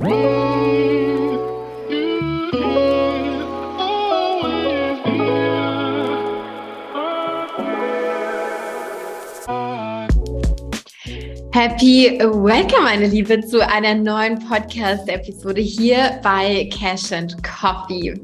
Happy 0.00 0.08
Welcome, 12.18 12.84
meine 12.84 13.08
Liebe, 13.08 13.42
zu 13.42 13.60
einer 13.60 13.94
neuen 13.94 14.38
Podcast-Episode 14.38 15.60
hier 15.60 16.18
bei 16.22 16.70
Cash 16.72 17.12
and 17.12 17.36
Coffee. 17.42 18.18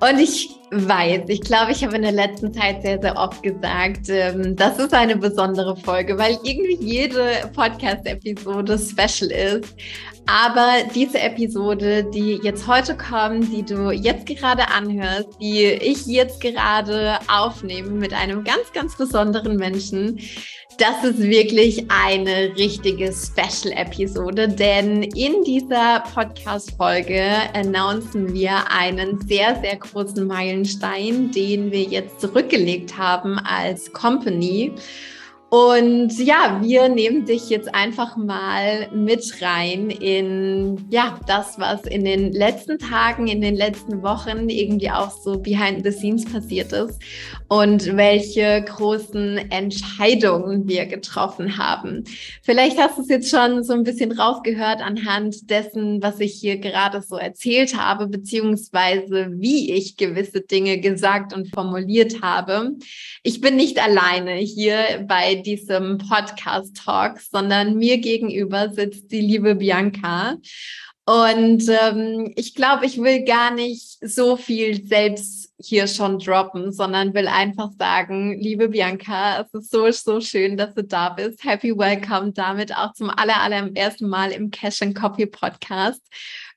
Und 0.00 0.18
ich 0.18 0.61
weiß, 0.72 1.24
ich 1.28 1.42
glaube, 1.42 1.72
ich 1.72 1.84
habe 1.84 1.96
in 1.96 2.02
der 2.02 2.12
letzten 2.12 2.52
Zeit 2.52 2.82
sehr, 2.82 3.00
sehr 3.00 3.16
oft 3.16 3.42
gesagt, 3.42 4.08
ähm, 4.08 4.56
das 4.56 4.78
ist 4.78 4.94
eine 4.94 5.16
besondere 5.16 5.76
Folge, 5.76 6.16
weil 6.16 6.38
irgendwie 6.42 6.78
jede 6.80 7.50
Podcast-Episode 7.54 8.78
special 8.78 9.30
ist. 9.30 9.74
Aber 10.26 10.68
diese 10.94 11.20
Episode, 11.20 12.04
die 12.04 12.40
jetzt 12.42 12.66
heute 12.66 12.96
kommt, 12.96 13.52
die 13.52 13.64
du 13.64 13.90
jetzt 13.90 14.24
gerade 14.26 14.68
anhörst, 14.68 15.28
die 15.40 15.64
ich 15.64 16.06
jetzt 16.06 16.40
gerade 16.40 17.18
aufnehme 17.28 17.90
mit 17.90 18.14
einem 18.14 18.44
ganz, 18.44 18.72
ganz 18.72 18.96
besonderen 18.96 19.56
Menschen, 19.56 20.20
das 20.78 21.04
ist 21.04 21.20
wirklich 21.20 21.84
eine 21.90 22.56
richtige 22.56 23.12
Special-Episode, 23.12 24.48
denn 24.48 25.02
in 25.02 25.44
dieser 25.44 26.02
Podcast-Folge 26.14 27.22
announcen 27.52 28.32
wir 28.32 28.70
einen 28.70 29.20
sehr, 29.20 29.60
sehr 29.60 29.76
großen 29.76 30.26
Meilenstein, 30.26 30.61
den 31.30 31.70
wir 31.70 31.82
jetzt 31.82 32.20
zurückgelegt 32.20 32.96
haben 32.96 33.38
als 33.38 33.92
Company. 33.92 34.72
Und 35.52 36.18
ja, 36.18 36.60
wir 36.62 36.88
nehmen 36.88 37.26
dich 37.26 37.50
jetzt 37.50 37.74
einfach 37.74 38.16
mal 38.16 38.88
mit 38.90 39.42
rein 39.42 39.90
in 39.90 40.86
ja, 40.88 41.20
das, 41.26 41.58
was 41.58 41.82
in 41.82 42.06
den 42.06 42.32
letzten 42.32 42.78
Tagen, 42.78 43.26
in 43.26 43.42
den 43.42 43.56
letzten 43.56 44.02
Wochen 44.02 44.48
irgendwie 44.48 44.90
auch 44.90 45.10
so 45.10 45.38
behind 45.38 45.84
the 45.84 45.92
scenes 45.92 46.24
passiert 46.24 46.72
ist 46.72 46.98
und 47.48 47.98
welche 47.98 48.64
großen 48.64 49.50
Entscheidungen 49.50 50.66
wir 50.66 50.86
getroffen 50.86 51.58
haben. 51.58 52.04
Vielleicht 52.40 52.78
hast 52.78 52.96
du 52.96 53.02
es 53.02 53.10
jetzt 53.10 53.28
schon 53.28 53.62
so 53.62 53.74
ein 53.74 53.84
bisschen 53.84 54.12
rausgehört 54.12 54.80
anhand 54.80 55.50
dessen, 55.50 56.02
was 56.02 56.18
ich 56.20 56.32
hier 56.32 56.56
gerade 56.56 57.02
so 57.02 57.16
erzählt 57.16 57.76
habe, 57.76 58.06
beziehungsweise 58.06 59.28
wie 59.32 59.70
ich 59.72 59.98
gewisse 59.98 60.40
Dinge 60.40 60.80
gesagt 60.80 61.34
und 61.34 61.52
formuliert 61.52 62.22
habe. 62.22 62.70
Ich 63.22 63.42
bin 63.42 63.56
nicht 63.56 63.78
alleine 63.78 64.36
hier 64.36 65.04
bei 65.06 65.41
diesem 65.42 65.98
Podcast 65.98 66.76
Talk, 66.76 67.20
sondern 67.20 67.76
mir 67.76 67.98
gegenüber 67.98 68.70
sitzt 68.70 69.10
die 69.12 69.20
liebe 69.20 69.54
Bianca. 69.54 70.36
Und 71.04 71.64
ähm, 71.68 72.32
ich 72.36 72.54
glaube, 72.54 72.86
ich 72.86 72.98
will 73.02 73.24
gar 73.24 73.52
nicht 73.52 73.98
so 74.00 74.36
viel 74.36 74.86
selbst 74.86 75.52
hier 75.60 75.88
schon 75.88 76.20
droppen, 76.20 76.72
sondern 76.72 77.12
will 77.12 77.26
einfach 77.26 77.70
sagen, 77.76 78.38
liebe 78.38 78.68
Bianca, 78.68 79.40
es 79.40 79.52
ist 79.52 79.70
so, 79.72 79.90
so 79.90 80.20
schön, 80.20 80.56
dass 80.56 80.74
du 80.74 80.84
da 80.84 81.08
bist. 81.08 81.44
Happy 81.44 81.76
Welcome 81.76 82.32
damit 82.32 82.76
auch 82.76 82.92
zum 82.92 83.10
aller, 83.10 83.40
allerersten 83.40 84.08
Mal 84.08 84.30
im 84.30 84.52
Cash 84.52 84.82
and 84.82 84.94
Coffee 84.94 85.26
Podcast. 85.26 86.02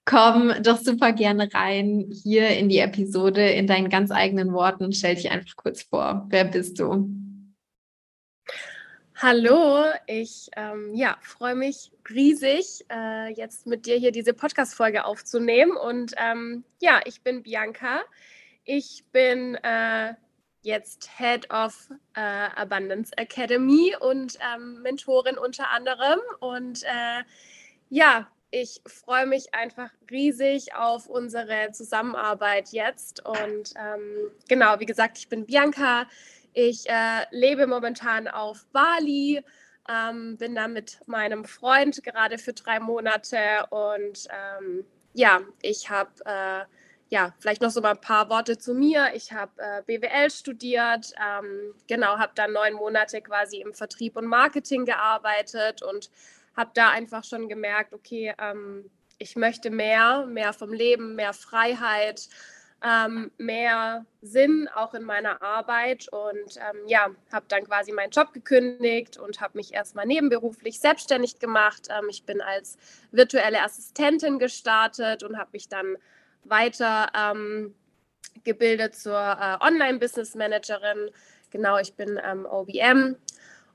Komm 0.05 0.53
doch 0.61 0.77
super 0.77 1.11
gerne 1.13 1.49
rein 1.51 2.11
hier 2.23 2.49
in 2.49 2.69
die 2.69 2.77
Episode 2.77 3.49
in 3.49 3.65
deinen 3.65 3.89
ganz 3.89 4.11
eigenen 4.11 4.53
Worten. 4.53 4.93
Stell 4.93 5.15
dich 5.15 5.31
einfach 5.31 5.55
kurz 5.55 5.81
vor. 5.81 6.27
Wer 6.29 6.45
bist 6.45 6.79
du? 6.79 7.09
Hallo, 9.21 9.85
ich 10.07 10.49
ähm, 10.57 10.93
ja, 10.93 11.17
freue 11.21 11.55
mich 11.55 11.89
riesig, 12.09 12.85
äh, 12.91 13.31
jetzt 13.31 13.65
mit 13.65 13.85
dir 13.85 13.95
hier 13.95 14.11
diese 14.11 14.33
Podcast-Folge 14.33 15.05
aufzunehmen. 15.05 15.77
Und 15.77 16.13
ähm, 16.17 16.65
ja, 16.81 16.99
ich 17.05 17.21
bin 17.21 17.41
Bianca. 17.41 18.01
Ich 18.65 19.05
bin 19.13 19.55
äh, 19.63 20.15
jetzt 20.63 21.09
Head 21.17 21.49
of 21.49 21.91
äh, 22.13 22.19
Abundance 22.19 23.13
Academy 23.15 23.95
und 23.97 24.37
ähm, 24.53 24.81
Mentorin 24.81 25.37
unter 25.37 25.69
anderem. 25.69 26.19
Und 26.41 26.83
äh, 26.83 27.23
ja, 27.89 28.27
ich 28.51 28.81
freue 28.85 29.27
mich 29.27 29.55
einfach 29.55 29.91
riesig 30.11 30.75
auf 30.75 31.07
unsere 31.07 31.71
Zusammenarbeit 31.71 32.73
jetzt. 32.73 33.25
Und 33.25 33.75
ähm, 33.77 34.29
genau, 34.49 34.81
wie 34.81 34.85
gesagt, 34.85 35.17
ich 35.19 35.29
bin 35.29 35.45
Bianca. 35.45 36.05
Ich 36.57 36.89
äh, 36.89 37.25
lebe 37.31 37.67
momentan 37.67 38.29
auf 38.29 38.65
Bali, 38.71 39.43
ähm, 39.89 40.37
bin 40.37 40.55
da 40.55 40.69
mit 40.69 40.99
meinem 41.05 41.43
Freund 41.43 42.01
gerade 42.01 42.37
für 42.37 42.53
drei 42.53 42.79
Monate 42.79 43.65
und 43.71 44.25
ähm, 44.29 44.85
ja, 45.11 45.41
ich 45.61 45.89
habe 45.89 46.11
äh, 46.23 46.63
ja 47.09 47.35
vielleicht 47.39 47.61
noch 47.61 47.71
so 47.71 47.81
mal 47.81 47.91
ein 47.91 47.99
paar 47.99 48.29
Worte 48.29 48.57
zu 48.57 48.73
mir. 48.73 49.09
Ich 49.15 49.33
habe 49.33 49.51
äh, 49.57 49.81
BWL 49.85 50.31
studiert, 50.31 51.11
ähm, 51.21 51.73
genau, 51.89 52.19
habe 52.19 52.31
dann 52.35 52.53
neun 52.53 52.75
Monate 52.75 53.21
quasi 53.21 53.57
im 53.57 53.73
Vertrieb 53.73 54.15
und 54.15 54.25
Marketing 54.25 54.85
gearbeitet 54.85 55.83
und 55.83 56.09
habe 56.55 56.71
da 56.73 56.91
einfach 56.91 57.25
schon 57.25 57.49
gemerkt, 57.49 57.93
okay, 57.93 58.33
ähm, 58.39 58.89
ich 59.17 59.35
möchte 59.35 59.71
mehr, 59.71 60.25
mehr 60.25 60.53
vom 60.53 60.71
Leben, 60.71 61.15
mehr 61.15 61.33
Freiheit 61.33 62.29
ähm, 62.83 63.31
mehr 63.37 64.05
Sinn 64.21 64.69
auch 64.75 64.93
in 64.93 65.03
meiner 65.03 65.41
Arbeit 65.41 66.07
und 66.11 66.57
ähm, 66.57 66.87
ja, 66.87 67.07
habe 67.31 67.45
dann 67.47 67.65
quasi 67.65 67.91
meinen 67.91 68.11
Job 68.11 68.33
gekündigt 68.33 69.17
und 69.17 69.41
habe 69.41 69.57
mich 69.57 69.73
erstmal 69.73 70.05
nebenberuflich 70.05 70.79
selbstständig 70.79 71.39
gemacht. 71.39 71.87
Ähm, 71.89 72.07
ich 72.09 72.25
bin 72.25 72.41
als 72.41 72.77
virtuelle 73.11 73.63
Assistentin 73.63 74.39
gestartet 74.39 75.23
und 75.23 75.37
habe 75.37 75.51
mich 75.53 75.67
dann 75.69 75.97
weiter 76.43 77.09
ähm, 77.15 77.73
gebildet 78.43 78.95
zur 78.95 79.17
äh, 79.19 79.57
Online-Business 79.65 80.35
Managerin. 80.35 81.09
Genau, 81.51 81.77
ich 81.77 81.93
bin 81.93 82.19
OBM 82.19 82.75
ähm, 82.81 83.15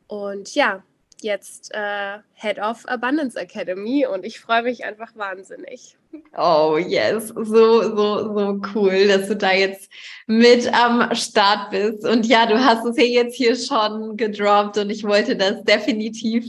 und 0.07 0.55
ja, 0.55 0.83
jetzt 1.23 1.73
äh, 1.75 2.19
Head 2.35 2.59
of 2.59 2.87
Abundance 2.87 3.39
Academy 3.39 4.07
und 4.07 4.25
ich 4.25 4.41
freue 4.41 4.63
mich 4.63 4.85
einfach 4.85 5.17
wahnsinnig. 5.17 5.97
Oh 6.37 6.77
yes, 6.77 7.29
so, 7.29 7.43
so, 7.45 8.35
so 8.35 8.61
cool, 8.75 9.09
dass 9.09 9.29
du 9.29 9.37
da 9.37 9.53
jetzt 9.53 9.91
mit 10.27 10.73
am 10.73 11.15
Start 11.15 11.71
bist. 11.71 12.05
Und 12.07 12.27
ja, 12.27 12.47
du 12.47 12.59
hast 12.59 12.85
es 12.85 12.97
ja 12.97 13.05
jetzt 13.05 13.37
hier 13.37 13.55
schon 13.57 14.17
gedroppt 14.17 14.79
und 14.79 14.91
ich 14.91 15.05
wollte 15.05 15.37
das 15.37 15.63
definitiv 15.65 16.45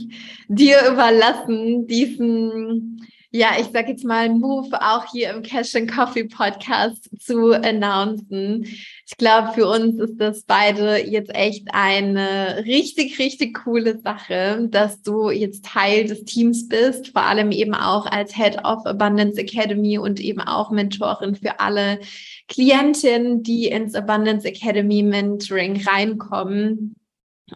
dir 0.48 0.78
überlassen, 0.90 1.86
diesen 1.86 3.06
ja, 3.34 3.52
ich 3.58 3.68
sag 3.72 3.88
jetzt 3.88 4.04
mal, 4.04 4.28
Move 4.28 4.78
auch 4.82 5.10
hier 5.10 5.30
im 5.30 5.42
Cash 5.42 5.74
and 5.74 5.90
Coffee 5.90 6.24
Podcast 6.24 7.08
zu 7.18 7.52
announcen. 7.52 8.64
Ich 9.06 9.16
glaube, 9.16 9.52
für 9.54 9.66
uns 9.66 9.98
ist 9.98 10.18
das 10.18 10.42
beide 10.42 10.98
jetzt 10.98 11.34
echt 11.34 11.66
eine 11.72 12.62
richtig, 12.66 13.18
richtig 13.18 13.54
coole 13.64 13.98
Sache, 13.98 14.68
dass 14.70 15.00
du 15.00 15.30
jetzt 15.30 15.64
Teil 15.64 16.04
des 16.04 16.24
Teams 16.24 16.68
bist, 16.68 17.08
vor 17.08 17.22
allem 17.22 17.52
eben 17.52 17.74
auch 17.74 18.04
als 18.04 18.36
Head 18.36 18.58
of 18.66 18.84
Abundance 18.84 19.40
Academy 19.40 19.96
und 19.96 20.20
eben 20.20 20.40
auch 20.40 20.70
Mentorin 20.70 21.34
für 21.34 21.58
alle 21.58 22.00
Klientinnen, 22.48 23.42
die 23.42 23.68
ins 23.68 23.94
Abundance 23.94 24.46
Academy 24.46 25.02
Mentoring 25.02 25.82
reinkommen. 25.86 26.96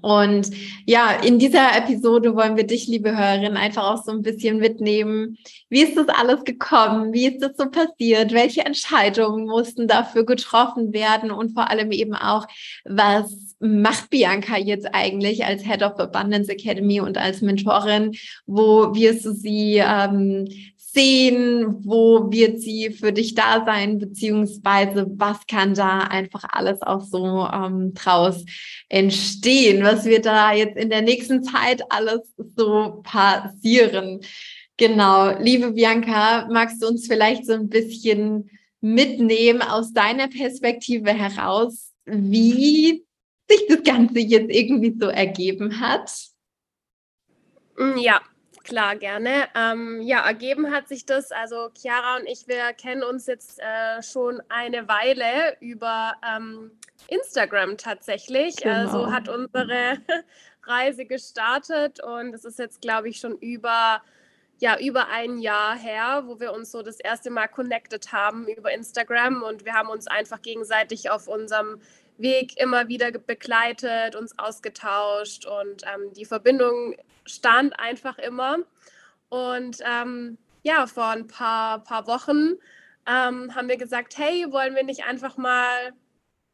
Und 0.02 0.50
ja, 0.86 1.10
in 1.12 1.38
dieser 1.38 1.76
Episode 1.76 2.34
wollen 2.34 2.56
wir 2.56 2.66
dich, 2.66 2.86
liebe 2.86 3.16
Hörerin, 3.16 3.56
einfach 3.56 3.84
auch 3.84 4.04
so 4.04 4.12
ein 4.12 4.22
bisschen 4.22 4.58
mitnehmen. 4.58 5.38
Wie 5.68 5.82
ist 5.82 5.96
das 5.96 6.08
alles 6.08 6.44
gekommen? 6.44 7.12
Wie 7.12 7.26
ist 7.26 7.42
das 7.42 7.56
so 7.56 7.70
passiert? 7.70 8.32
Welche 8.32 8.64
Entscheidungen 8.64 9.46
mussten 9.46 9.88
dafür 9.88 10.24
getroffen 10.24 10.92
werden? 10.92 11.30
Und 11.30 11.52
vor 11.52 11.70
allem 11.70 11.92
eben 11.92 12.14
auch, 12.14 12.46
was 12.84 13.56
macht 13.58 14.10
Bianca 14.10 14.56
jetzt 14.58 14.86
eigentlich 14.92 15.44
als 15.44 15.64
Head 15.64 15.82
of 15.82 15.98
Abundance 15.98 16.50
Academy 16.52 17.00
und 17.00 17.18
als 17.18 17.40
Mentorin? 17.40 18.12
Wo 18.46 18.94
wirst 18.94 19.24
du 19.24 19.32
sie 19.32 19.82
ähm, 19.84 20.46
sehen, 20.96 21.84
wo 21.84 22.32
wird 22.32 22.58
sie 22.62 22.90
für 22.90 23.12
dich 23.12 23.34
da 23.34 23.64
sein, 23.66 23.98
beziehungsweise 23.98 25.06
was 25.16 25.46
kann 25.46 25.74
da 25.74 25.98
einfach 25.98 26.44
alles 26.48 26.80
auch 26.80 27.04
so 27.04 27.46
ähm, 27.52 27.92
draus 27.92 28.46
entstehen, 28.88 29.84
was 29.84 30.06
wird 30.06 30.24
da 30.24 30.54
jetzt 30.54 30.78
in 30.78 30.88
der 30.88 31.02
nächsten 31.02 31.44
Zeit 31.44 31.82
alles 31.90 32.22
so 32.56 33.02
passieren. 33.02 34.20
Genau, 34.78 35.38
liebe 35.38 35.72
Bianca, 35.72 36.48
magst 36.50 36.82
du 36.82 36.88
uns 36.88 37.06
vielleicht 37.06 37.44
so 37.44 37.52
ein 37.52 37.68
bisschen 37.68 38.48
mitnehmen 38.80 39.60
aus 39.60 39.92
deiner 39.92 40.28
Perspektive 40.28 41.12
heraus, 41.12 41.92
wie 42.06 43.04
sich 43.50 43.66
das 43.68 43.82
Ganze 43.82 44.20
jetzt 44.20 44.50
irgendwie 44.50 44.96
so 44.98 45.08
ergeben 45.08 45.78
hat? 45.78 46.10
Ja, 47.98 48.22
Klar, 48.66 48.96
gerne. 48.96 49.46
Ähm, 49.54 50.02
ja, 50.02 50.26
ergeben 50.26 50.72
hat 50.72 50.88
sich 50.88 51.06
das. 51.06 51.30
Also 51.30 51.70
Chiara 51.80 52.16
und 52.16 52.26
ich, 52.26 52.48
wir 52.48 52.72
kennen 52.72 53.04
uns 53.04 53.26
jetzt 53.26 53.60
äh, 53.60 54.02
schon 54.02 54.42
eine 54.48 54.88
Weile 54.88 55.56
über 55.60 56.14
ähm, 56.28 56.72
Instagram 57.06 57.76
tatsächlich. 57.76 58.56
Genau. 58.56 58.74
Also 58.74 59.12
hat 59.12 59.28
unsere 59.28 59.98
Reise 60.64 61.04
gestartet 61.04 62.02
und 62.02 62.34
es 62.34 62.44
ist 62.44 62.58
jetzt, 62.58 62.80
glaube 62.80 63.08
ich, 63.08 63.18
schon 63.20 63.38
über 63.38 64.02
ja 64.58 64.78
über 64.80 65.08
ein 65.10 65.38
Jahr 65.38 65.76
her, 65.76 66.24
wo 66.26 66.40
wir 66.40 66.52
uns 66.52 66.72
so 66.72 66.82
das 66.82 66.98
erste 66.98 67.30
Mal 67.30 67.46
connected 67.46 68.10
haben 68.10 68.48
über 68.48 68.72
Instagram 68.72 69.42
und 69.42 69.64
wir 69.64 69.74
haben 69.74 69.90
uns 69.90 70.08
einfach 70.08 70.42
gegenseitig 70.42 71.08
auf 71.10 71.28
unserem 71.28 71.80
Weg 72.18 72.58
immer 72.58 72.88
wieder 72.88 73.10
begleitet, 73.12 74.16
uns 74.16 74.38
ausgetauscht 74.38 75.46
und 75.46 75.82
ähm, 75.84 76.12
die 76.14 76.24
Verbindung 76.24 76.96
stand 77.24 77.78
einfach 77.78 78.18
immer. 78.18 78.58
Und 79.28 79.78
ähm, 79.84 80.38
ja, 80.62 80.86
vor 80.86 81.08
ein 81.08 81.26
paar, 81.26 81.82
paar 81.84 82.06
Wochen 82.06 82.54
ähm, 83.06 83.54
haben 83.54 83.68
wir 83.68 83.76
gesagt, 83.76 84.18
hey, 84.18 84.46
wollen 84.50 84.74
wir 84.74 84.84
nicht 84.84 85.04
einfach 85.04 85.36
mal 85.36 85.92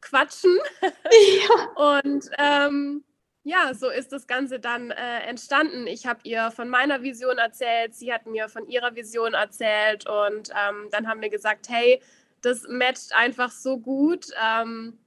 quatschen? 0.01 0.57
Ja. 0.81 1.99
und 1.99 2.29
ähm, 2.37 3.03
ja, 3.43 3.73
so 3.73 3.89
ist 3.89 4.13
das 4.13 4.27
Ganze 4.27 4.59
dann 4.59 4.91
äh, 4.91 5.19
entstanden. 5.21 5.85
Ich 5.87 6.05
habe 6.05 6.21
ihr 6.23 6.51
von 6.51 6.69
meiner 6.69 7.01
Vision 7.01 7.37
erzählt, 7.37 7.93
sie 7.93 8.13
hat 8.13 8.25
mir 8.25 8.47
von 8.47 8.67
ihrer 8.69 8.95
Vision 8.95 9.33
erzählt 9.33 10.07
und 10.07 10.49
ähm, 10.49 10.87
dann 10.91 11.07
haben 11.07 11.21
wir 11.21 11.29
gesagt, 11.29 11.67
hey, 11.69 12.01
das 12.41 12.65
matcht 12.69 13.13
einfach 13.13 13.51
so 13.51 13.79
gut. 13.79 14.27
Ähm, 14.41 14.97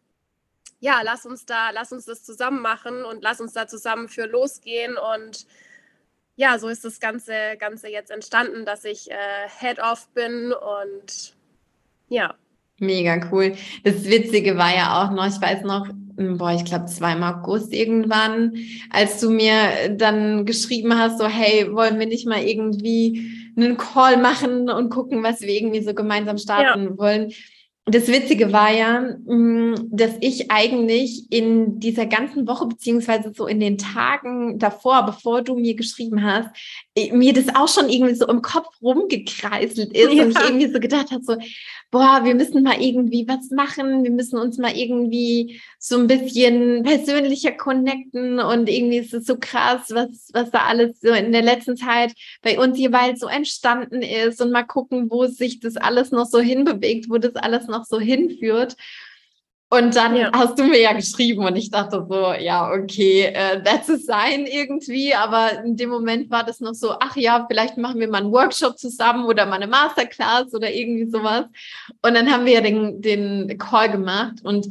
ja, 0.81 1.01
lass 1.03 1.27
uns 1.27 1.47
da, 1.47 1.71
lass 1.71 1.93
uns 1.93 2.05
das 2.05 2.23
zusammen 2.23 2.61
machen 2.61 3.05
und 3.05 3.23
lass 3.23 3.41
uns 3.41 3.53
da 3.53 3.67
zusammen 3.67 4.09
für 4.09 4.27
losgehen. 4.27 4.97
Und 4.97 5.47
ja, 6.37 6.59
so 6.59 6.69
ist 6.69 6.85
das 6.85 7.01
Ganze, 7.01 7.57
Ganze 7.59 7.89
jetzt 7.89 8.11
entstanden, 8.11 8.65
dass 8.65 8.85
ich 8.85 9.11
äh, 9.11 9.49
Head-Off 9.59 10.09
bin 10.15 10.53
und 10.53 11.35
ja. 12.09 12.35
Mega 12.79 13.19
cool. 13.33 13.57
Das 13.85 14.05
Witzige 14.05 14.59
war 14.59 14.75
ja 14.75 15.03
auch 15.03 15.11
noch, 15.11 15.27
ich 15.27 15.41
weiß 15.41 15.63
noch, 15.63 15.89
hm, 16.19 16.37
boah, 16.37 16.53
ich 16.53 16.65
glaube, 16.67 16.85
war 17.01 17.17
im 17.17 17.23
August 17.23 17.73
irgendwann, 17.73 18.55
als 18.91 19.19
du 19.21 19.31
mir 19.31 19.89
dann 19.91 20.45
geschrieben 20.45 20.99
hast, 20.99 21.19
so, 21.19 21.27
hey, 21.27 21.73
wollen 21.73 21.99
wir 21.99 22.07
nicht 22.07 22.27
mal 22.27 22.43
irgendwie 22.43 23.33
einen 23.57 23.79
Call 23.79 24.19
machen 24.19 24.69
und 24.69 24.91
gucken, 24.91 25.23
was 25.23 25.41
wir 25.41 25.49
irgendwie 25.49 25.83
so 25.83 25.95
gemeinsam 25.95 26.37
starten 26.37 26.85
ja. 26.85 26.99
wollen 26.99 27.33
das 27.89 28.09
Witzige 28.09 28.53
war 28.53 28.73
ja, 28.73 29.01
mm, 29.01 29.91
dass 29.91 30.17
ich 30.21 30.51
eigentlich 30.51 31.31
in 31.31 31.79
dieser 31.79 32.07
ganzen 32.07 32.47
Woche, 32.49 32.67
beziehungsweise 32.67 33.33
so 33.33 33.47
in 33.47 33.61
den 33.61 33.79
Tagen 33.79 34.59
davor, 34.59 35.07
bevor 35.07 35.43
du 35.43 35.55
mir 35.55 35.77
geschrieben 35.77 36.25
hast, 36.25 36.51
mir 37.13 37.35
das 37.35 37.55
auch 37.55 37.69
schon 37.69 37.91
irgendwie 37.91 38.15
so 38.15 38.27
im 38.27 38.41
Kopf 38.41 38.69
rumgekreiselt 38.81 39.93
ist 39.93 40.13
ja. 40.15 40.25
und 40.25 40.31
ich 40.31 40.39
irgendwie 40.39 40.73
so 40.73 40.81
gedacht 40.81 41.11
habe, 41.11 41.23
so, 41.23 41.37
boah, 41.91 42.21
wir 42.25 42.35
müssen 42.35 42.63
mal 42.63 42.81
irgendwie 42.81 43.27
was 43.29 43.51
machen, 43.51 44.03
wir 44.03 44.11
müssen 44.11 44.39
uns 44.39 44.57
mal 44.57 44.75
irgendwie 44.75 45.61
so 45.79 45.99
ein 45.99 46.07
bisschen 46.07 46.83
persönlicher 46.85 47.53
connecten 47.53 48.41
und 48.41 48.69
irgendwie 48.69 48.99
ist 48.99 49.13
es 49.13 49.27
so 49.27 49.37
krass, 49.39 49.91
was, 49.91 50.31
was 50.33 50.51
da 50.51 50.61
alles 50.61 51.01
so 51.01 51.09
in 51.09 51.33
der 51.33 51.43
letzten 51.43 51.77
Zeit 51.77 52.15
bei 52.43 52.59
uns 52.59 52.79
jeweils 52.79 53.21
so 53.21 53.27
entstanden 53.27 54.01
ist 54.01 54.41
und 54.41 54.51
mal 54.51 54.65
gucken, 54.65 55.11
wo 55.11 55.27
sich 55.27 55.61
das 55.61 55.77
alles 55.77 56.13
noch 56.13 56.27
so 56.27 56.41
hinbewegt, 56.41 57.11
wo 57.11 57.19
das 57.19 57.37
alles 57.37 57.67
noch 57.67 57.85
so 57.85 58.01
hinführt. 58.01 58.77
Und 59.69 59.97
dann 59.97 60.15
ja. 60.15 60.31
hast 60.33 60.59
du 60.59 60.65
mir 60.65 60.81
ja 60.81 60.93
geschrieben 60.93 61.45
und 61.45 61.57
ich 61.57 61.71
dachte 61.73 62.07
so, 62.09 62.33
ja, 62.35 62.71
okay, 62.71 63.33
uh, 63.35 63.61
that's 63.65 63.91
a 63.91 63.97
sign 63.97 64.47
irgendwie. 64.47 65.13
Aber 65.13 65.65
in 65.65 65.77
dem 65.77 65.91
Moment 65.91 66.31
war 66.31 66.45
das 66.45 66.61
noch 66.61 66.75
so, 66.75 66.93
ach 67.01 67.17
ja, 67.17 67.45
vielleicht 67.49 67.77
machen 67.77 67.99
wir 67.99 68.09
mal 68.09 68.23
einen 68.23 68.33
Workshop 68.33 68.79
zusammen 68.79 69.25
oder 69.25 69.45
mal 69.45 69.57
eine 69.57 69.67
Masterclass 69.67 70.55
oder 70.55 70.73
irgendwie 70.73 71.11
sowas. 71.11 71.47
Und 72.03 72.15
dann 72.15 72.31
haben 72.31 72.47
wir 72.47 72.53
ja 72.53 72.61
den, 72.61 73.03
den 73.03 73.59
Call 73.59 73.91
gemacht 73.91 74.37
und 74.45 74.69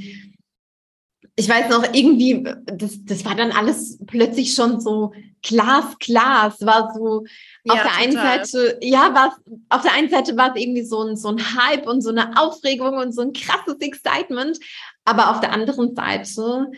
ich 1.37 1.49
weiß 1.49 1.69
noch, 1.69 1.83
irgendwie, 1.93 2.47
das, 2.65 3.03
das 3.03 3.25
war 3.25 3.35
dann 3.35 3.51
alles 3.51 3.99
plötzlich 4.07 4.53
schon 4.55 4.79
so 4.79 5.11
glasklar. 5.41 6.47
Es 6.47 6.65
war 6.65 6.93
so, 6.95 7.25
ja, 7.63 7.73
auf 7.73 7.81
der 7.81 7.91
total. 7.91 8.03
einen 8.03 8.13
Seite, 8.13 8.77
ja, 8.81 9.13
war 9.13 9.37
auf 9.69 9.81
der 9.81 9.93
einen 9.93 10.09
Seite 10.09 10.37
war 10.37 10.55
es 10.55 10.61
irgendwie 10.61 10.85
so 10.85 11.01
ein, 11.01 11.17
so 11.17 11.29
ein 11.29 11.39
Hype 11.39 11.87
und 11.87 12.01
so 12.01 12.09
eine 12.09 12.41
Aufregung 12.41 12.97
und 12.97 13.13
so 13.13 13.21
ein 13.21 13.33
krasses 13.33 13.79
Excitement. 13.79 14.59
Aber 15.03 15.31
auf 15.31 15.41
der 15.41 15.51
anderen 15.51 15.93
Seite 15.93 16.71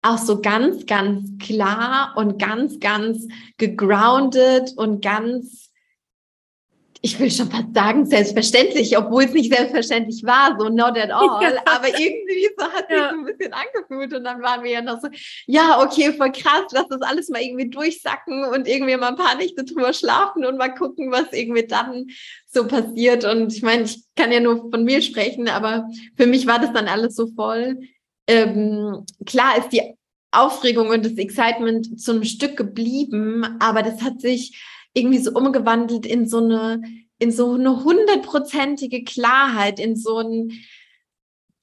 auch 0.00 0.18
so 0.18 0.40
ganz, 0.40 0.86
ganz 0.86 1.30
klar 1.38 2.14
und 2.16 2.38
ganz, 2.38 2.80
ganz 2.80 3.26
gegroundet 3.58 4.72
und 4.76 5.02
ganz 5.02 5.67
ich 7.00 7.18
will 7.18 7.30
schon 7.30 7.50
fast 7.50 7.74
sagen, 7.74 8.06
selbstverständlich, 8.06 8.96
obwohl 8.98 9.24
es 9.24 9.32
nicht 9.32 9.52
selbstverständlich 9.54 10.24
war, 10.24 10.56
so 10.58 10.68
not 10.68 10.98
at 10.98 11.10
all. 11.10 11.42
Ja. 11.42 11.62
Aber 11.64 11.88
irgendwie 11.88 12.48
so 12.58 12.64
hat 12.64 12.88
sich 12.88 12.96
ja. 12.96 13.10
so 13.10 13.18
ein 13.18 13.24
bisschen 13.24 13.52
angefühlt. 13.52 14.12
Und 14.14 14.24
dann 14.24 14.42
waren 14.42 14.64
wir 14.64 14.70
ja 14.70 14.82
noch 14.82 15.00
so, 15.00 15.08
ja, 15.46 15.80
okay, 15.80 16.12
voll 16.12 16.32
krass, 16.32 16.64
lass 16.72 16.88
das 16.88 17.02
alles 17.02 17.28
mal 17.28 17.40
irgendwie 17.40 17.70
durchsacken 17.70 18.44
und 18.44 18.66
irgendwie 18.66 18.96
mal 18.96 19.08
ein 19.08 19.16
paar 19.16 19.36
Nächte 19.36 19.64
drüber 19.64 19.92
schlafen 19.92 20.44
und 20.44 20.58
mal 20.58 20.74
gucken, 20.74 21.12
was 21.12 21.32
irgendwie 21.32 21.66
dann 21.66 22.06
so 22.46 22.66
passiert. 22.66 23.24
Und 23.24 23.52
ich 23.52 23.62
meine, 23.62 23.84
ich 23.84 24.02
kann 24.16 24.32
ja 24.32 24.40
nur 24.40 24.70
von 24.70 24.84
mir 24.84 25.00
sprechen, 25.00 25.48
aber 25.48 25.88
für 26.16 26.26
mich 26.26 26.46
war 26.46 26.58
das 26.58 26.72
dann 26.72 26.88
alles 26.88 27.14
so 27.14 27.28
voll. 27.28 27.78
Ähm, 28.26 29.04
klar 29.24 29.56
ist 29.58 29.70
die 29.70 29.94
Aufregung 30.30 30.88
und 30.88 31.04
das 31.06 31.16
Excitement 31.16 32.00
zu 32.00 32.12
einem 32.12 32.24
Stück 32.24 32.56
geblieben, 32.56 33.56
aber 33.60 33.82
das 33.82 34.02
hat 34.02 34.20
sich 34.20 34.62
irgendwie 34.94 35.18
so 35.18 35.32
umgewandelt 35.32 36.06
in 36.06 36.28
so 36.28 36.38
eine, 36.38 36.82
in 37.18 37.30
so 37.30 37.52
eine 37.52 37.84
hundertprozentige 37.84 39.04
Klarheit, 39.04 39.80
in 39.80 39.96
so 39.96 40.18
ein 40.18 40.52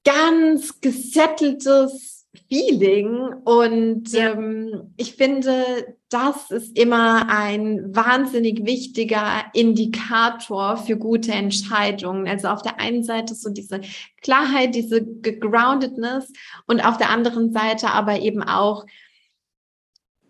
ganz 0.03 0.79
gesetteltes 0.81 2.15
Feeling. 2.49 3.33
Und 3.43 4.11
ja. 4.11 4.31
ähm, 4.31 4.93
ich 4.97 5.15
finde, 5.15 5.95
das 6.09 6.51
ist 6.51 6.77
immer 6.77 7.29
ein 7.29 7.95
wahnsinnig 7.95 8.65
wichtiger 8.65 9.45
Indikator 9.53 10.77
für 10.77 10.97
gute 10.97 11.31
Entscheidungen. 11.31 12.27
Also 12.27 12.49
auf 12.49 12.61
der 12.61 12.79
einen 12.79 13.03
Seite 13.03 13.35
so 13.35 13.49
diese 13.49 13.81
Klarheit, 14.21 14.75
diese 14.75 15.03
Gegroundedness 15.03 16.31
und 16.67 16.85
auf 16.85 16.97
der 16.97 17.09
anderen 17.09 17.51
Seite 17.51 17.91
aber 17.91 18.19
eben 18.19 18.43
auch 18.43 18.85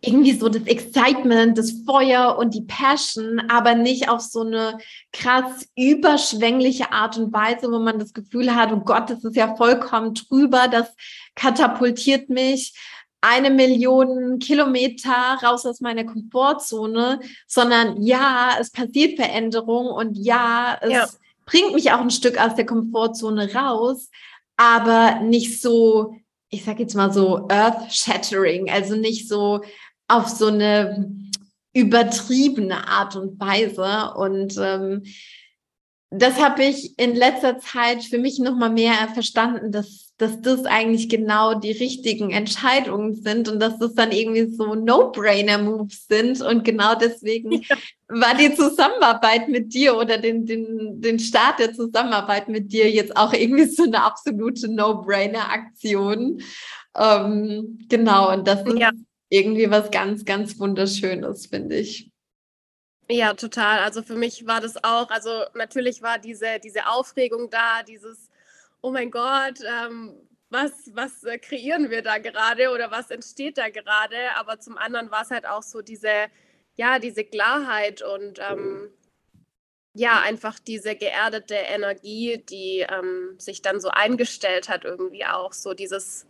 irgendwie 0.06 0.34
so 0.34 0.50
das 0.50 0.64
Excitement, 0.64 1.58
das 1.58 1.74
Feuer 1.86 2.38
und 2.38 2.54
die 2.54 2.62
Passion, 2.62 3.42
aber 3.50 3.76
nicht 3.76 4.10
auf 4.10 4.22
so 4.22 4.42
eine 4.42 4.78
krass 5.12 5.68
überschwängliche 5.76 6.92
Art 6.92 7.18
und 7.18 7.34
Weise, 7.34 7.72
wo 7.72 7.80
man 7.80 8.00
das 8.00 8.14
Gefühl 8.14 8.56
hat, 8.56 8.72
oh 8.72 8.82
Gott, 8.82 9.10
das 9.10 9.24
ist 9.24 9.36
ja 9.36 9.56
vollkommen 9.56 10.14
drüber, 10.14 10.68
das 10.68 10.94
katapultiert 11.36 12.30
mich 12.30 12.74
eine 13.26 13.50
Million 13.50 14.38
Kilometer 14.38 15.40
raus 15.44 15.66
aus 15.66 15.82
meiner 15.82 16.04
Komfortzone, 16.04 17.20
sondern 17.48 18.02
ja, 18.04 18.52
es 18.60 18.70
passiert 18.70 19.16
Veränderung 19.16 19.88
und 19.88 20.16
ja, 20.16 20.78
es 20.82 20.92
ja. 20.92 21.08
bringt 21.46 21.74
mich 21.74 21.92
auch 21.92 22.02
ein 22.02 22.12
Stück 22.12 22.40
aus 22.40 22.54
der 22.54 22.68
Komfortzone 22.68 23.52
raus, 23.56 24.10
aber 24.58 25.22
nicht 25.22 25.60
so, 25.60 26.16
ich 26.50 26.64
sag 26.64 26.80
jetzt 26.80 26.96
mal 26.96 27.12
so 27.12 27.48
earth-shattering, 27.50 28.70
also 28.70 28.96
nicht 28.96 29.28
so, 29.28 29.62
auf 30.08 30.28
so 30.30 30.48
eine 30.48 31.12
übertriebene 31.74 32.88
Art 32.88 33.16
und 33.16 33.40
Weise. 33.40 34.14
Und 34.16 34.56
ähm, 34.58 35.04
das 36.10 36.42
habe 36.42 36.64
ich 36.64 36.98
in 36.98 37.16
letzter 37.16 37.60
Zeit 37.60 38.04
für 38.04 38.18
mich 38.18 38.40
nochmal 38.40 38.70
mehr 38.70 38.94
verstanden, 39.14 39.72
dass, 39.72 40.14
dass 40.18 40.40
das 40.40 40.66
eigentlich 40.66 41.10
genau 41.10 41.56
die 41.56 41.74
richtigen 41.74 42.32
Entscheidungen 42.32 43.16
sind 43.16 43.50
und 43.50 43.60
dass 43.60 43.78
das 43.80 43.94
dann 43.96 44.12
irgendwie 44.12 44.50
so 44.50 44.76
No-Brainer-Moves 44.76 46.08
sind. 46.08 46.42
Und 46.42 46.64
genau 46.64 46.96
deswegen 46.96 47.52
ja. 47.52 47.76
war 48.08 48.36
die 48.36 48.56
Zusammenarbeit 48.56 49.50
mit 49.50 49.74
dir 49.74 49.98
oder 49.98 50.18
den, 50.18 50.46
den, 50.46 51.02
den 51.02 51.20
Start 51.20 51.60
der 51.60 51.74
Zusammenarbeit 51.74 52.48
mit 52.48 52.72
dir 52.72 52.90
jetzt 52.90 53.18
auch 53.18 53.34
irgendwie 53.34 53.66
so 53.66 53.84
eine 53.84 54.02
absolute 54.02 54.70
No-Brainer-Aktion. 54.70 56.42
Ähm, 56.98 57.80
genau, 57.90 58.32
und 58.32 58.48
das 58.48 58.66
ist, 58.66 58.80
ja 58.80 58.92
irgendwie 59.36 59.70
was 59.70 59.92
ganz, 59.92 60.26
ganz 60.26 60.58
Wunderschönes, 60.60 61.48
finde 61.48 61.76
ich. 61.76 62.10
Ja, 63.10 63.34
total. 63.34 63.80
Also 63.80 64.02
für 64.02 64.16
mich 64.16 64.48
war 64.48 64.62
das 64.62 64.84
auch, 64.84 65.10
also 65.12 65.44
natürlich 65.54 66.02
war 66.02 66.18
diese, 66.18 66.60
diese 66.64 66.88
Aufregung 66.88 67.50
da, 67.52 67.84
dieses, 67.84 68.30
oh 68.82 68.92
mein 68.92 69.12
Gott, 69.12 69.60
ähm, 69.62 70.16
was, 70.50 70.72
was 70.94 71.24
äh, 71.24 71.38
kreieren 71.38 71.90
wir 71.90 72.02
da 72.02 72.18
gerade 72.18 72.70
oder 72.72 72.90
was 72.92 73.12
entsteht 73.12 73.58
da 73.58 73.70
gerade? 73.70 74.16
Aber 74.38 74.60
zum 74.60 74.78
anderen 74.78 75.12
war 75.12 75.24
es 75.24 75.32
halt 75.32 75.46
auch 75.46 75.64
so 75.64 75.82
diese, 75.82 76.28
ja, 76.78 76.98
diese 77.00 77.24
Klarheit 77.24 78.02
und 78.02 78.40
ähm, 78.40 78.90
ja, 79.94 80.22
einfach 80.22 80.60
diese 80.60 80.96
geerdete 80.96 81.56
Energie, 81.56 82.44
die 82.50 82.86
ähm, 82.90 83.36
sich 83.38 83.62
dann 83.62 83.80
so 83.80 83.90
eingestellt 83.90 84.68
hat, 84.68 84.84
irgendwie 84.84 85.26
auch 85.26 85.54
so 85.54 85.74
dieses, 85.74 86.26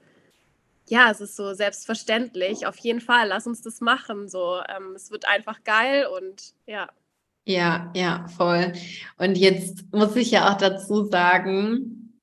ja, 0.88 1.10
es 1.12 1.22
ist 1.22 1.36
so 1.36 1.54
selbstverständlich. 1.54 2.68
Auf 2.68 2.78
jeden 2.78 3.02
Fall, 3.02 3.28
lass 3.28 3.48
uns 3.48 3.62
das 3.62 3.82
machen. 3.82 4.30
So, 4.30 4.60
ähm, 4.70 4.94
es 4.96 5.12
wird 5.12 5.28
einfach 5.28 5.64
geil 5.64 6.08
und 6.08 6.54
ja. 6.68 6.90
Ja, 7.46 7.92
ja, 7.96 8.28
voll. 8.36 8.74
Und 9.18 9.38
jetzt 9.38 9.92
muss 9.92 10.16
ich 10.16 10.32
ja 10.32 10.52
auch 10.52 10.58
dazu 10.58 11.06
sagen, 11.06 12.20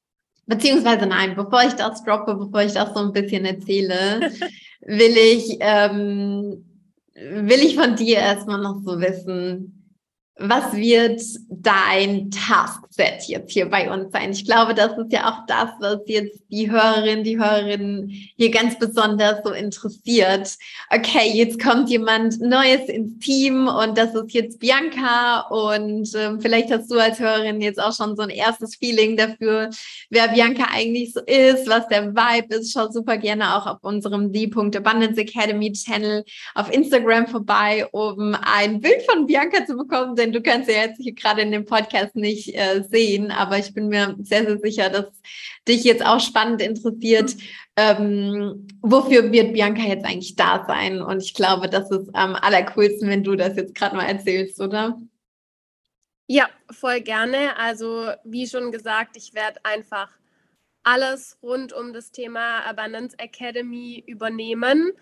beziehungsweise 0.47 1.07
nein, 1.07 1.37
bevor 1.37 1.63
ich 1.63 1.75
das 1.75 2.03
droppe, 2.05 2.35
bevor 2.35 2.63
ich 2.63 2.73
das 2.73 2.93
so 2.93 3.01
ein 3.01 3.13
bisschen 3.13 3.45
erzähle, 3.45 4.33
will 4.81 5.17
ich, 5.17 5.59
ähm, 5.61 6.65
will 7.15 7.61
ich 7.61 7.77
von 7.77 7.95
dir 7.95 8.17
erstmal 8.17 8.61
noch 8.61 8.81
so 8.85 9.01
wissen, 9.01 9.82
was 10.37 10.75
wird 10.75 11.21
dein 11.51 12.31
Taskset 12.31 13.29
jetzt 13.29 13.53
hier 13.53 13.69
bei 13.69 13.93
uns 13.93 14.13
sein? 14.13 14.33
Ich 14.33 14.47
glaube, 14.47 14.75
das 14.75 14.97
ist 14.97 15.13
ja 15.13 15.31
auch 15.31 15.47
das, 15.47 15.71
was 15.79 16.01
jetzt 16.07 16.41
die 16.51 16.71
Hörerinnen, 16.71 17.23
die 17.23 17.39
Hörerinnen 17.39 18.09
hier 18.09 18.51
ganz 18.51 18.79
besonders 18.79 19.43
so 19.45 19.53
interessiert. 19.53 20.57
Okay, 20.89 21.31
jetzt 21.35 21.63
kommt 21.63 21.91
jemand 21.91 22.41
Neues 22.41 22.89
ins 22.89 23.19
Team 23.19 23.69
und 23.69 23.99
das 23.99 24.15
ist 24.15 24.33
jetzt 24.33 24.59
Bianca 24.59 25.41
und 25.51 26.15
äh, 26.15 26.39
vielleicht 26.41 26.73
hast 26.73 26.91
du 26.91 26.99
als 26.99 27.21
Hörerin 27.21 27.61
jetzt 27.61 27.81
auch 27.81 27.95
schon 27.95 28.17
so 28.17 28.23
ein 28.23 28.31
erstes 28.31 28.77
Feeling 28.77 29.19
dafür, 29.19 29.69
wer 30.09 30.29
Bianca 30.29 30.65
eigentlich 30.73 31.13
so 31.13 31.21
ist, 31.21 31.69
was 31.69 31.87
der 31.89 32.15
Vibe 32.15 32.57
ist. 32.57 32.73
Schau 32.73 32.91
super 32.91 33.19
gerne 33.19 33.55
auch 33.57 33.67
auf 33.67 33.79
unserem 33.83 34.33
The.Abundance 34.33 35.21
Academy 35.21 35.73
Channel 35.73 36.25
auf 36.55 36.73
Instagram 36.73 37.27
vorbei, 37.27 37.87
um 37.93 38.35
ein 38.41 38.81
Bild 38.81 39.03
von 39.03 39.27
Bianca 39.27 39.67
zu 39.67 39.77
bekommen 39.77 40.17
denn 40.23 40.32
du 40.33 40.43
kannst 40.43 40.69
ja 40.69 40.83
jetzt 40.83 41.01
hier 41.01 41.15
gerade 41.15 41.43
in 41.43 41.53
dem 41.53 41.65
Podcast 41.65 42.17
nicht 42.17 42.55
äh, 42.55 42.83
sehen, 42.83 43.31
aber 43.31 43.59
ich 43.59 43.73
bin 43.75 43.89
mir 43.89 44.17
sehr, 44.23 44.45
sehr 44.45 44.59
sicher, 44.59 44.89
dass 44.91 45.07
dich 45.69 45.85
jetzt 45.85 46.05
auch 46.05 46.21
spannend 46.21 46.61
interessiert, 46.61 47.37
ähm, 47.77 48.67
wofür 48.83 49.33
wird 49.33 49.53
Bianca 49.53 49.83
jetzt 49.83 50.05
eigentlich 50.05 50.37
da 50.37 50.65
sein? 50.67 51.01
Und 51.01 51.23
ich 51.23 51.35
glaube, 51.35 51.69
das 51.69 51.91
ist 51.91 52.15
am 52.15 52.35
allercoolsten, 52.35 53.09
wenn 53.09 53.25
du 53.25 53.37
das 53.37 53.57
jetzt 53.57 53.75
gerade 53.75 53.97
mal 53.97 54.07
erzählst, 54.07 54.61
oder? 54.61 55.01
Ja, 56.27 56.49
voll 56.71 57.01
gerne. 57.01 57.57
Also 57.59 58.11
wie 58.25 58.47
schon 58.47 58.73
gesagt, 58.73 59.17
ich 59.17 59.35
werde 59.35 59.65
einfach 59.65 60.09
alles 60.83 61.39
rund 61.43 61.73
um 61.73 61.93
das 61.93 62.11
Thema 62.11 62.61
Abundance 62.61 63.17
Academy 63.19 64.03
übernehmen. 64.07 64.93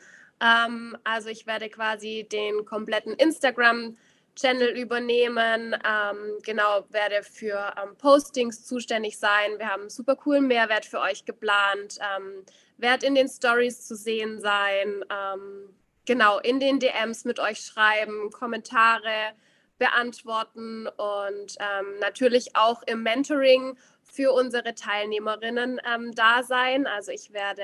Ähm, 0.41 0.97
also 1.05 1.29
ich 1.29 1.47
werde 1.47 1.69
quasi 1.69 2.27
den 2.31 2.65
kompletten 2.65 3.15
Instagram 3.15 3.97
Channel 4.41 4.71
übernehmen. 4.77 5.75
Ähm, 5.85 6.39
genau, 6.43 6.85
werde 6.91 7.23
für 7.23 7.75
ähm, 7.83 7.97
Postings 7.97 8.65
zuständig 8.65 9.19
sein. 9.19 9.59
Wir 9.59 9.69
haben 9.69 9.83
einen 9.83 9.91
super 9.91 10.17
coolen 10.17 10.47
Mehrwert 10.47 10.87
für 10.87 11.01
euch 11.01 11.25
geplant. 11.25 11.99
Ähm, 12.01 12.45
werde 12.79 13.07
in 13.07 13.15
den 13.15 13.29
Stories 13.29 13.87
zu 13.87 13.95
sehen 13.95 14.41
sein. 14.41 15.05
Ähm, 15.11 15.75
genau, 16.07 16.39
in 16.39 16.61
den 16.61 16.81
DMs 16.81 17.25
mit 17.25 17.39
euch 17.39 17.61
schreiben, 17.61 18.31
Kommentare 18.31 19.33
beantworten 19.79 20.87
und 20.87 21.57
ähm, 21.59 21.99
natürlich 22.01 22.57
auch 22.57 22.83
im 22.87 23.03
Mentoring 23.03 23.79
für 24.03 24.33
unsere 24.33 24.75
Teilnehmerinnen 24.75 25.81
ähm, 25.87 26.13
da 26.15 26.43
sein. 26.43 26.87
Also 26.87 27.13
ich 27.13 27.33
werde 27.33 27.63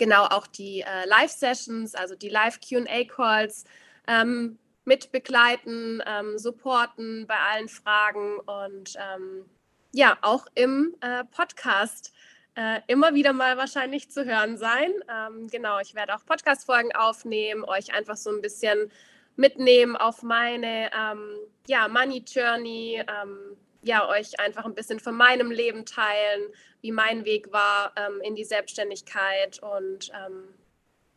genau 0.00 0.24
auch 0.24 0.46
die 0.46 0.80
äh, 0.80 1.06
Live-Sessions, 1.06 1.94
also 1.94 2.16
die 2.16 2.30
Live-QA-Calls 2.30 3.64
ähm, 4.08 4.58
mit 4.90 5.12
begleiten, 5.12 6.02
ähm, 6.04 6.36
supporten 6.36 7.24
bei 7.28 7.36
allen 7.36 7.68
Fragen 7.68 8.40
und 8.40 8.96
ähm, 8.96 9.48
ja, 9.92 10.18
auch 10.20 10.46
im 10.56 10.96
äh, 11.00 11.22
Podcast 11.26 12.12
äh, 12.56 12.80
immer 12.88 13.14
wieder 13.14 13.32
mal 13.32 13.56
wahrscheinlich 13.56 14.10
zu 14.10 14.24
hören 14.24 14.58
sein. 14.58 14.92
Ähm, 15.08 15.46
genau, 15.46 15.78
ich 15.78 15.94
werde 15.94 16.12
auch 16.16 16.26
Podcast-Folgen 16.26 16.90
aufnehmen, 16.92 17.62
euch 17.62 17.94
einfach 17.94 18.16
so 18.16 18.30
ein 18.30 18.40
bisschen 18.40 18.90
mitnehmen 19.36 19.94
auf 19.94 20.24
meine 20.24 20.90
ähm, 20.92 21.36
ja, 21.68 21.86
Money 21.86 22.24
Journey, 22.26 23.00
ähm, 23.00 23.56
ja, 23.82 24.08
euch 24.08 24.40
einfach 24.40 24.64
ein 24.64 24.74
bisschen 24.74 24.98
von 24.98 25.14
meinem 25.14 25.52
Leben 25.52 25.86
teilen, 25.86 26.50
wie 26.80 26.90
mein 26.90 27.24
Weg 27.24 27.52
war 27.52 27.92
ähm, 27.94 28.20
in 28.24 28.34
die 28.34 28.44
Selbstständigkeit 28.44 29.62
und 29.62 30.10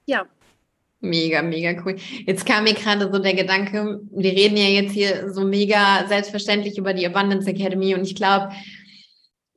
ja, 0.05 0.27
Mega, 1.03 1.41
mega 1.41 1.73
cool. 1.83 1.97
Jetzt 2.25 2.45
kam 2.45 2.63
mir 2.63 2.73
gerade 2.73 3.11
so 3.11 3.19
der 3.19 3.33
Gedanke, 3.33 3.99
wir 4.09 4.31
reden 4.31 4.55
ja 4.55 4.67
jetzt 4.67 4.93
hier 4.93 5.33
so 5.33 5.43
mega 5.43 6.07
selbstverständlich 6.07 6.77
über 6.77 6.93
die 6.93 7.05
Abundance 7.05 7.49
Academy 7.49 7.93
und 7.93 8.03
ich 8.03 8.15
glaube, 8.15 8.53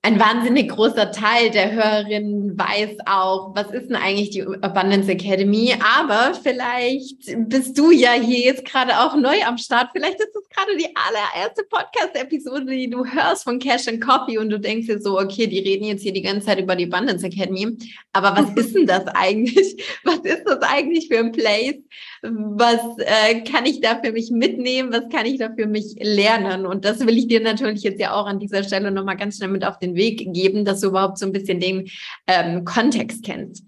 ein 0.06 0.20
wahnsinnig 0.20 0.68
großer 0.68 1.10
Teil 1.10 1.50
der 1.50 1.72
Hörerinnen 1.72 2.56
weiß 2.56 2.98
auch, 3.06 3.56
was 3.56 3.72
ist 3.72 3.88
denn 3.88 3.96
eigentlich 3.96 4.30
die 4.30 4.42
Abundance 4.42 5.10
Academy? 5.10 5.74
Aber 5.98 6.32
vielleicht 6.40 7.16
bist 7.48 7.76
du 7.76 7.90
ja 7.90 8.12
hier 8.12 8.38
jetzt 8.38 8.64
gerade 8.64 9.00
auch 9.00 9.16
neu 9.16 9.42
am 9.44 9.58
Start. 9.58 9.88
Vielleicht 9.92 10.20
ist 10.20 10.30
es 10.32 10.48
gerade 10.48 10.76
die 10.76 10.94
allererste 10.94 11.64
Podcast-Episode, 11.68 12.66
die 12.66 12.88
du 12.88 13.04
hörst 13.04 13.42
von 13.42 13.58
Cash 13.58 13.88
and 13.88 14.00
Coffee 14.00 14.38
und 14.38 14.50
du 14.50 14.60
denkst 14.60 14.86
dir 14.86 15.00
so, 15.00 15.18
okay, 15.18 15.48
die 15.48 15.58
reden 15.58 15.86
jetzt 15.86 16.02
hier 16.02 16.12
die 16.12 16.22
ganze 16.22 16.46
Zeit 16.46 16.60
über 16.60 16.76
die 16.76 16.84
Abundance 16.84 17.26
Academy. 17.26 17.76
Aber 18.12 18.36
was 18.36 18.64
ist 18.64 18.76
denn 18.76 18.86
das 18.86 19.08
eigentlich? 19.14 19.74
Was 20.04 20.20
ist 20.20 20.44
das 20.46 20.60
eigentlich 20.60 21.08
für 21.08 21.18
ein 21.18 21.32
Place? 21.32 21.82
Was 22.30 22.80
äh, 22.98 23.42
kann 23.42 23.66
ich 23.66 23.80
da 23.80 24.00
für 24.02 24.12
mich 24.12 24.30
mitnehmen? 24.30 24.92
Was 24.92 25.08
kann 25.10 25.26
ich 25.26 25.38
da 25.38 25.50
für 25.54 25.66
mich 25.66 25.96
lernen? 26.00 26.66
Und 26.66 26.84
das 26.84 27.00
will 27.06 27.16
ich 27.16 27.28
dir 27.28 27.40
natürlich 27.40 27.82
jetzt 27.82 28.00
ja 28.00 28.12
auch 28.14 28.26
an 28.26 28.38
dieser 28.38 28.64
Stelle 28.64 28.90
nochmal 28.90 29.16
ganz 29.16 29.36
schnell 29.36 29.50
mit 29.50 29.64
auf 29.64 29.78
den 29.78 29.94
Weg 29.94 30.32
geben, 30.32 30.64
dass 30.64 30.80
du 30.80 30.88
überhaupt 30.88 31.18
so 31.18 31.26
ein 31.26 31.32
bisschen 31.32 31.60
den 31.60 31.88
ähm, 32.26 32.64
Kontext 32.64 33.24
kennst. 33.24 33.64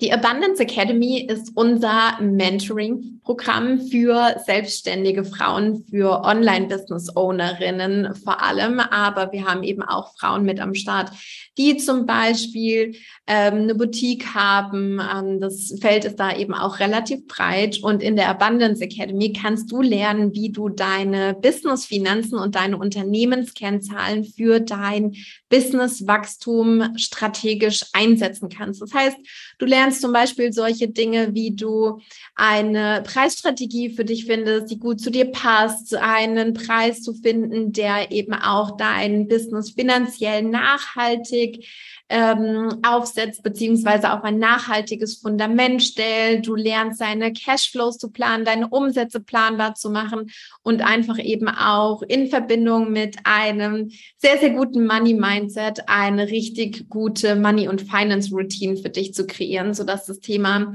Die 0.00 0.10
Abundance 0.10 0.62
Academy 0.62 1.20
ist 1.20 1.52
unser 1.54 2.18
Mentoring-Programm 2.18 3.78
für 3.78 4.36
selbstständige 4.44 5.22
Frauen, 5.22 5.84
für 5.90 6.22
Online-Business-Ownerinnen 6.24 8.14
vor 8.16 8.42
allem. 8.42 8.80
Aber 8.80 9.32
wir 9.32 9.44
haben 9.44 9.62
eben 9.62 9.82
auch 9.82 10.16
Frauen 10.18 10.44
mit 10.44 10.60
am 10.60 10.74
Start, 10.74 11.10
die 11.58 11.76
zum 11.76 12.06
Beispiel 12.06 12.96
ähm, 13.26 13.54
eine 13.54 13.74
Boutique 13.74 14.34
haben. 14.34 14.98
Ähm, 14.98 15.40
das 15.40 15.74
Feld 15.82 16.06
ist 16.06 16.16
da 16.16 16.34
eben 16.34 16.54
auch 16.54 16.80
relativ 16.80 17.26
breit. 17.26 17.78
Und 17.82 18.02
in 18.02 18.16
der 18.16 18.30
Abundance 18.30 18.82
Academy 18.82 19.34
kannst 19.34 19.70
du 19.70 19.82
lernen, 19.82 20.34
wie 20.34 20.50
du 20.50 20.70
deine 20.70 21.34
Business-Finanzen 21.34 22.38
und 22.38 22.54
deine 22.54 22.78
Unternehmenskennzahlen 22.78 24.24
für 24.24 24.58
dein 24.58 25.12
Business-Wachstum 25.52 26.96
strategisch 26.96 27.84
einsetzen 27.92 28.48
kannst. 28.48 28.80
Das 28.80 28.94
heißt, 28.94 29.18
du 29.58 29.66
lernst 29.66 30.00
zum 30.00 30.10
Beispiel 30.10 30.50
solche 30.50 30.88
Dinge, 30.88 31.34
wie 31.34 31.54
du 31.54 32.00
eine 32.34 33.02
Preisstrategie 33.04 33.90
für 33.90 34.06
dich 34.06 34.24
findest, 34.24 34.70
die 34.70 34.78
gut 34.78 34.98
zu 34.98 35.10
dir 35.10 35.26
passt, 35.26 35.94
einen 35.94 36.54
Preis 36.54 37.02
zu 37.02 37.12
finden, 37.12 37.72
der 37.72 38.10
eben 38.12 38.32
auch 38.32 38.78
dein 38.78 39.28
Business 39.28 39.72
finanziell 39.72 40.42
nachhaltig 40.42 41.68
ähm, 42.12 42.80
aufsetzt, 42.82 43.42
beziehungsweise 43.42 44.12
auf 44.12 44.22
ein 44.22 44.38
nachhaltiges 44.38 45.16
Fundament 45.16 45.82
stellt. 45.82 46.46
Du 46.46 46.54
lernst 46.54 47.00
deine 47.00 47.32
Cashflows 47.32 47.96
zu 47.96 48.10
planen, 48.10 48.44
deine 48.44 48.68
Umsätze 48.68 49.18
planbar 49.18 49.74
zu 49.74 49.88
machen 49.88 50.30
und 50.62 50.82
einfach 50.82 51.18
eben 51.18 51.48
auch 51.48 52.02
in 52.02 52.28
Verbindung 52.28 52.92
mit 52.92 53.16
einem 53.24 53.90
sehr, 54.18 54.36
sehr 54.38 54.50
guten 54.50 54.86
Money-Mindset 54.86 55.88
eine 55.88 56.28
richtig 56.28 56.90
gute 56.90 57.34
Money- 57.34 57.68
und 57.68 57.80
Finance-Routine 57.80 58.76
für 58.76 58.90
dich 58.90 59.14
zu 59.14 59.26
kreieren, 59.26 59.72
sodass 59.72 60.04
das 60.04 60.20
Thema 60.20 60.74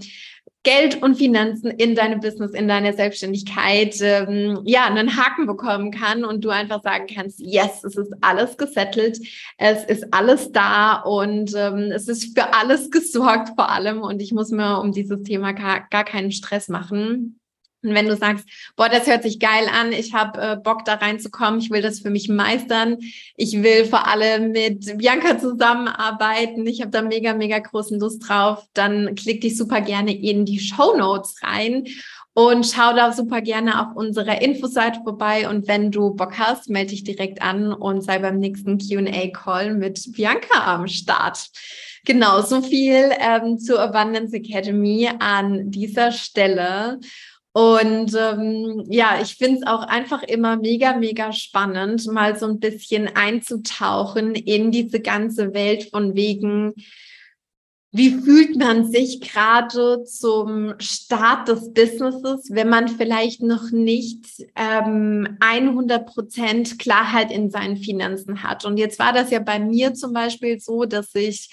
Geld 0.68 1.02
und 1.02 1.16
Finanzen 1.16 1.72
in 1.72 1.96
deinem 1.96 2.20
Business, 2.20 2.52
in 2.52 2.68
deiner 2.68 2.92
Selbstständigkeit, 2.92 3.96
ähm, 4.02 4.60
ja, 4.66 4.84
einen 4.84 5.16
Haken 5.16 5.46
bekommen 5.48 5.92
kann 5.92 6.26
und 6.26 6.44
du 6.44 6.50
einfach 6.50 6.84
sagen 6.84 7.06
kannst, 7.08 7.40
yes, 7.40 7.86
es 7.86 7.96
ist 7.96 8.12
alles 8.20 8.58
gesettelt, 8.58 9.18
es 9.58 9.86
ist 9.86 10.14
alles 10.14 10.52
da 10.52 10.96
und 11.04 11.54
ähm, 11.56 11.94
es 11.94 12.10
ist 12.10 12.38
für 12.38 12.54
alles 12.54 12.92
gesorgt 12.92 13.52
vor 13.56 13.70
allem 13.72 14.02
und 14.02 14.22
ich 14.22 14.34
muss 14.34 14.52
mir 14.52 14.82
um 14.82 14.92
dieses 14.92 15.24
Thema 15.24 15.54
gar, 15.54 15.88
gar 15.90 16.04
keinen 16.04 16.34
Stress 16.34 16.68
machen. 16.68 17.40
Und 17.84 17.94
wenn 17.94 18.08
du 18.08 18.16
sagst, 18.16 18.46
boah, 18.76 18.90
das 18.90 19.08
hört 19.08 19.24
sich 19.24 19.40
geil 19.40 19.68
an, 19.72 19.92
ich 19.92 20.14
habe 20.14 20.42
äh, 20.42 20.56
Bock 20.58 20.84
da 20.86 20.96
reinzukommen, 20.96 21.60
ich 21.60 21.70
will 21.70 21.82
das 21.82 22.00
für 22.00 22.10
mich 22.10 22.28
meistern, 22.28 22.98
ich 23.36 23.62
will 23.62 23.86
vor 23.86 24.08
allem 24.08 24.52
mit 24.52 24.98
Bianca 24.98 25.38
zusammenarbeiten, 25.38 26.66
ich 26.66 26.82
habe 26.82 26.92
da 26.92 27.02
mega, 27.02 27.34
mega 27.34 27.60
großen 27.60 28.00
Lust 28.00 28.28
drauf, 28.28 28.66
dann 28.74 29.14
klick 29.16 29.42
dich 29.42 29.58
super 29.58 29.82
gerne 29.82 30.16
in 30.16 30.46
die 30.46 30.60
Show 30.60 30.98
Notes 30.98 31.36
rein 31.44 31.86
und 32.38 32.68
schau 32.68 32.94
da 32.94 33.12
super 33.14 33.42
gerne 33.42 33.82
auf 33.82 33.96
unserer 33.96 34.44
Infoseite 34.44 35.00
vorbei. 35.04 35.50
Und 35.50 35.68
wenn 35.68 35.90
du 35.90 36.14
Bock 36.14 36.38
hast, 36.38 36.70
melde 36.70 36.92
dich 36.92 37.04
direkt 37.04 37.42
an 37.42 37.74
und 37.74 38.02
sei 38.02 38.20
beim 38.20 38.38
nächsten 38.38 38.78
QA-Call 38.78 39.74
mit 39.74 40.14
Bianca 40.14 40.76
am 40.76 40.88
Start. 40.88 41.48
Genau, 42.06 42.42
so 42.42 42.62
viel 42.62 43.10
ähm, 43.20 43.58
zur 43.58 43.82
Abundance 43.82 44.36
Academy 44.36 45.10
an 45.18 45.72
dieser 45.72 46.12
Stelle. 46.12 47.00
Und 47.58 48.14
ähm, 48.16 48.86
ja, 48.88 49.20
ich 49.20 49.34
finde 49.34 49.62
es 49.62 49.66
auch 49.66 49.82
einfach 49.82 50.22
immer 50.22 50.58
mega, 50.58 50.96
mega 50.96 51.34
spannend, 51.34 52.06
mal 52.06 52.38
so 52.38 52.46
ein 52.46 52.60
bisschen 52.60 53.10
einzutauchen 53.16 54.36
in 54.36 54.70
diese 54.70 55.00
ganze 55.00 55.56
Welt 55.56 55.90
von 55.90 56.14
wegen, 56.14 56.76
wie 57.92 58.12
fühlt 58.12 58.58
man 58.58 58.92
sich 58.92 59.22
gerade 59.22 60.04
zum 60.04 60.76
Start 60.78 61.48
des 61.48 61.74
Businesses, 61.74 62.50
wenn 62.52 62.70
man 62.70 62.90
vielleicht 62.90 63.42
noch 63.42 63.72
nicht 63.72 64.46
ähm, 64.56 65.38
100 65.40 66.06
Prozent 66.06 66.78
Klarheit 66.78 67.32
in 67.32 67.50
seinen 67.50 67.78
Finanzen 67.78 68.44
hat? 68.44 68.66
Und 68.66 68.78
jetzt 68.78 69.00
war 69.00 69.14
das 69.14 69.32
ja 69.32 69.40
bei 69.40 69.58
mir 69.58 69.96
zum 69.96 70.14
Beispiel 70.14 70.60
so, 70.60 70.86
dass 70.86 71.16
ich 71.16 71.50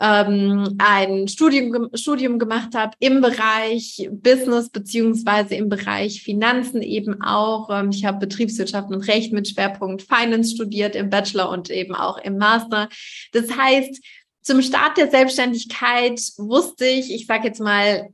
ähm, 0.00 0.76
ein 0.78 1.26
Studium, 1.26 1.88
Studium 1.94 2.38
gemacht 2.38 2.74
habe 2.74 2.92
im 3.00 3.20
Bereich 3.20 4.08
Business 4.12 4.70
beziehungsweise 4.70 5.56
im 5.56 5.68
Bereich 5.68 6.22
Finanzen 6.22 6.82
eben 6.82 7.20
auch. 7.22 7.68
Ähm, 7.70 7.90
ich 7.90 8.04
habe 8.04 8.18
Betriebswirtschaft 8.18 8.90
und 8.90 9.08
Recht 9.08 9.32
mit 9.32 9.48
Schwerpunkt 9.48 10.02
Finance 10.02 10.54
studiert 10.54 10.94
im 10.94 11.10
Bachelor 11.10 11.50
und 11.50 11.70
eben 11.70 11.94
auch 11.94 12.18
im 12.18 12.38
Master. 12.38 12.88
Das 13.32 13.56
heißt, 13.56 14.00
zum 14.42 14.62
Start 14.62 14.96
der 14.96 15.10
Selbstständigkeit 15.10 16.20
wusste 16.38 16.86
ich, 16.86 17.12
ich 17.12 17.26
sage 17.26 17.48
jetzt 17.48 17.60
mal, 17.60 18.08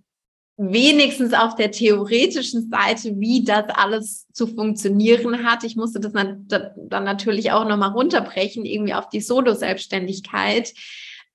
wenigstens 0.57 1.33
auf 1.33 1.57
der 1.57 1.73
theoretischen 1.73 2.71
Seite, 2.71 3.19
wie 3.19 3.45
das 3.45 3.65
alles 3.75 4.27
zu 4.33 4.47
funktionieren 4.47 5.45
hat. 5.45 5.65
Ich 5.65 5.77
musste 5.77 6.01
das 6.01 6.13
dann, 6.13 6.47
natürlich 6.89 7.51
auch 7.51 7.69
nochmal 7.69 7.91
runterbrechen, 7.91 8.65
irgendwie 8.65 8.95
auf 8.95 9.09
die 9.09 9.21
Solo-Selbstständigkeit. 9.21 10.73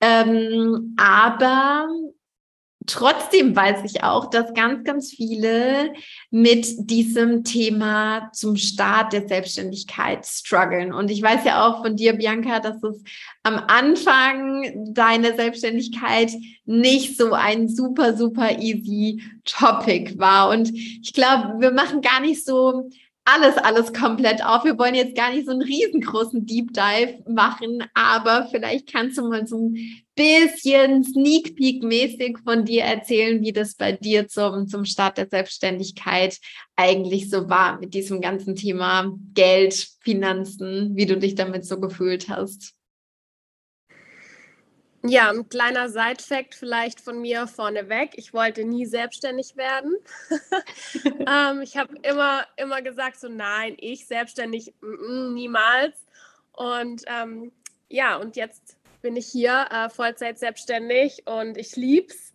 Ähm, 0.00 0.96
aber 0.98 1.88
Trotzdem 2.90 3.54
weiß 3.54 3.84
ich 3.84 4.02
auch, 4.02 4.30
dass 4.30 4.52
ganz, 4.52 4.84
ganz 4.84 5.10
viele 5.10 5.92
mit 6.30 6.90
diesem 6.90 7.44
Thema 7.44 8.30
zum 8.32 8.56
Start 8.56 9.12
der 9.12 9.28
Selbstständigkeit 9.28 10.26
strugglen. 10.26 10.92
Und 10.92 11.08
ich 11.10 11.22
weiß 11.22 11.44
ja 11.44 11.66
auch 11.66 11.82
von 11.82 11.94
dir, 11.94 12.14
Bianca, 12.14 12.58
dass 12.58 12.82
es 12.82 13.04
am 13.44 13.62
Anfang 13.68 14.92
deiner 14.92 15.34
Selbstständigkeit 15.34 16.32
nicht 16.64 17.16
so 17.16 17.32
ein 17.32 17.68
super, 17.68 18.16
super 18.16 18.58
easy 18.58 19.22
Topic 19.44 20.18
war. 20.18 20.48
Und 20.48 20.74
ich 20.74 21.12
glaube, 21.12 21.60
wir 21.60 21.70
machen 21.70 22.00
gar 22.00 22.20
nicht 22.20 22.44
so 22.44 22.90
alles, 23.34 23.56
alles 23.56 23.92
komplett 23.92 24.44
auf. 24.44 24.64
Wir 24.64 24.78
wollen 24.78 24.94
jetzt 24.94 25.16
gar 25.16 25.32
nicht 25.32 25.46
so 25.46 25.52
einen 25.52 25.62
riesengroßen 25.62 26.46
Deep 26.46 26.72
Dive 26.72 27.22
machen, 27.28 27.84
aber 27.94 28.48
vielleicht 28.50 28.92
kannst 28.92 29.18
du 29.18 29.28
mal 29.28 29.46
so 29.46 29.58
ein 29.58 30.02
bisschen 30.14 31.04
Sneak 31.04 31.56
Peek 31.56 31.82
mäßig 31.82 32.38
von 32.44 32.64
dir 32.64 32.82
erzählen, 32.82 33.40
wie 33.42 33.52
das 33.52 33.74
bei 33.74 33.92
dir 33.92 34.28
zum, 34.28 34.68
zum 34.68 34.84
Start 34.84 35.18
der 35.18 35.28
Selbstständigkeit 35.28 36.38
eigentlich 36.76 37.30
so 37.30 37.48
war 37.48 37.78
mit 37.78 37.94
diesem 37.94 38.20
ganzen 38.20 38.56
Thema 38.56 39.12
Geld, 39.34 39.88
Finanzen, 40.00 40.96
wie 40.96 41.06
du 41.06 41.16
dich 41.16 41.34
damit 41.34 41.64
so 41.64 41.80
gefühlt 41.80 42.28
hast. 42.28 42.74
Ja, 45.02 45.30
ein 45.30 45.48
kleiner 45.48 45.88
Side-Fact 45.88 46.54
vielleicht 46.54 47.00
von 47.00 47.20
mir 47.20 47.46
vorneweg. 47.46 48.10
Ich 48.16 48.34
wollte 48.34 48.64
nie 48.64 48.84
selbstständig 48.84 49.56
werden. 49.56 49.96
ähm, 51.26 51.62
ich 51.62 51.78
habe 51.78 51.94
immer, 52.02 52.44
immer 52.56 52.82
gesagt, 52.82 53.18
so 53.18 53.28
nein, 53.28 53.76
ich 53.78 54.06
selbstständig 54.06 54.74
mm, 54.82 54.86
mm, 54.86 55.34
niemals. 55.34 55.96
Und 56.52 57.02
ähm, 57.06 57.50
ja, 57.88 58.16
und 58.16 58.36
jetzt 58.36 58.76
bin 59.00 59.16
ich 59.16 59.26
hier 59.26 59.66
äh, 59.70 59.88
Vollzeit 59.88 60.38
selbstständig 60.38 61.26
und 61.26 61.56
ich 61.56 61.76
lieb's. 61.76 62.34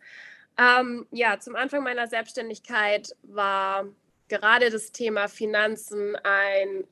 Ähm, 0.58 1.06
ja, 1.12 1.40
zum 1.40 1.56
Anfang 1.56 1.84
meiner 1.84 2.08
Selbstständigkeit 2.08 3.16
war 3.22 3.86
gerade 4.28 4.72
das 4.72 4.92
Thema 4.92 5.28
Finanzen 5.28 6.16
ein 6.24 6.86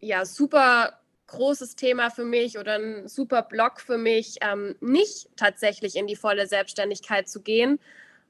ja, 0.00 0.26
super 0.26 1.00
großes 1.26 1.76
Thema 1.76 2.10
für 2.10 2.24
mich 2.24 2.58
oder 2.58 2.74
ein 2.74 3.08
super 3.08 3.42
Block 3.42 3.80
für 3.80 3.98
mich, 3.98 4.36
ähm, 4.40 4.76
nicht 4.80 5.28
tatsächlich 5.36 5.96
in 5.96 6.06
die 6.06 6.16
volle 6.16 6.46
Selbstständigkeit 6.46 7.28
zu 7.28 7.42
gehen. 7.42 7.80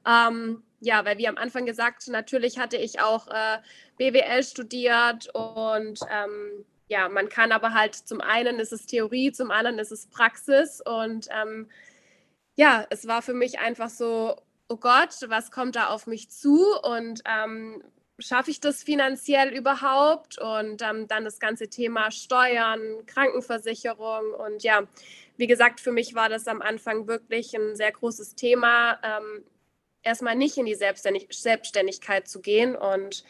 Ähm, 0.07 0.63
ja, 0.79 1.03
weil 1.03 1.17
wie 1.17 1.27
am 1.27 1.37
Anfang 1.37 1.65
gesagt, 1.65 2.07
natürlich 2.07 2.59
hatte 2.59 2.77
ich 2.77 3.01
auch 3.01 3.27
äh, 3.27 3.57
BWL 3.97 4.43
studiert 4.43 5.33
und 5.33 5.99
ähm, 6.11 6.65
ja, 6.87 7.09
man 7.09 7.29
kann 7.29 7.51
aber 7.51 7.73
halt 7.73 7.95
zum 7.95 8.21
einen 8.21 8.59
ist 8.59 8.71
es 8.71 8.85
Theorie, 8.85 9.31
zum 9.31 9.51
anderen 9.51 9.79
ist 9.79 9.91
es 9.91 10.07
Praxis 10.07 10.81
und 10.81 11.27
ähm, 11.31 11.67
ja, 12.55 12.85
es 12.89 13.07
war 13.07 13.21
für 13.21 13.33
mich 13.33 13.59
einfach 13.59 13.89
so, 13.89 14.35
oh 14.69 14.77
Gott, 14.77 15.15
was 15.27 15.51
kommt 15.51 15.75
da 15.75 15.87
auf 15.87 16.07
mich 16.07 16.29
zu 16.29 16.63
und 16.83 17.21
ähm, 17.25 17.83
schaffe 18.19 18.51
ich 18.51 18.59
das 18.59 18.83
finanziell 18.83 19.49
überhaupt? 19.49 20.37
Und 20.37 20.81
ähm, 20.81 21.07
dann 21.07 21.25
das 21.25 21.39
ganze 21.39 21.69
Thema 21.69 22.11
Steuern, 22.11 23.05
Krankenversicherung 23.05 24.33
und 24.33 24.63
ja, 24.63 24.83
wie 25.37 25.47
gesagt, 25.47 25.81
für 25.81 25.91
mich 25.91 26.15
war 26.15 26.29
das 26.29 26.47
am 26.47 26.61
Anfang 26.61 27.07
wirklich 27.07 27.53
ein 27.55 27.75
sehr 27.75 27.91
großes 27.91 28.35
Thema, 28.35 28.99
ähm, 29.03 29.43
erstmal 30.01 30.35
nicht 30.35 30.57
in 30.57 30.65
die 30.65 30.75
Selbstständig 30.75 31.27
Selbstständigkeit 31.31 32.27
zu 32.27 32.41
gehen 32.41 32.75
und 32.75 33.23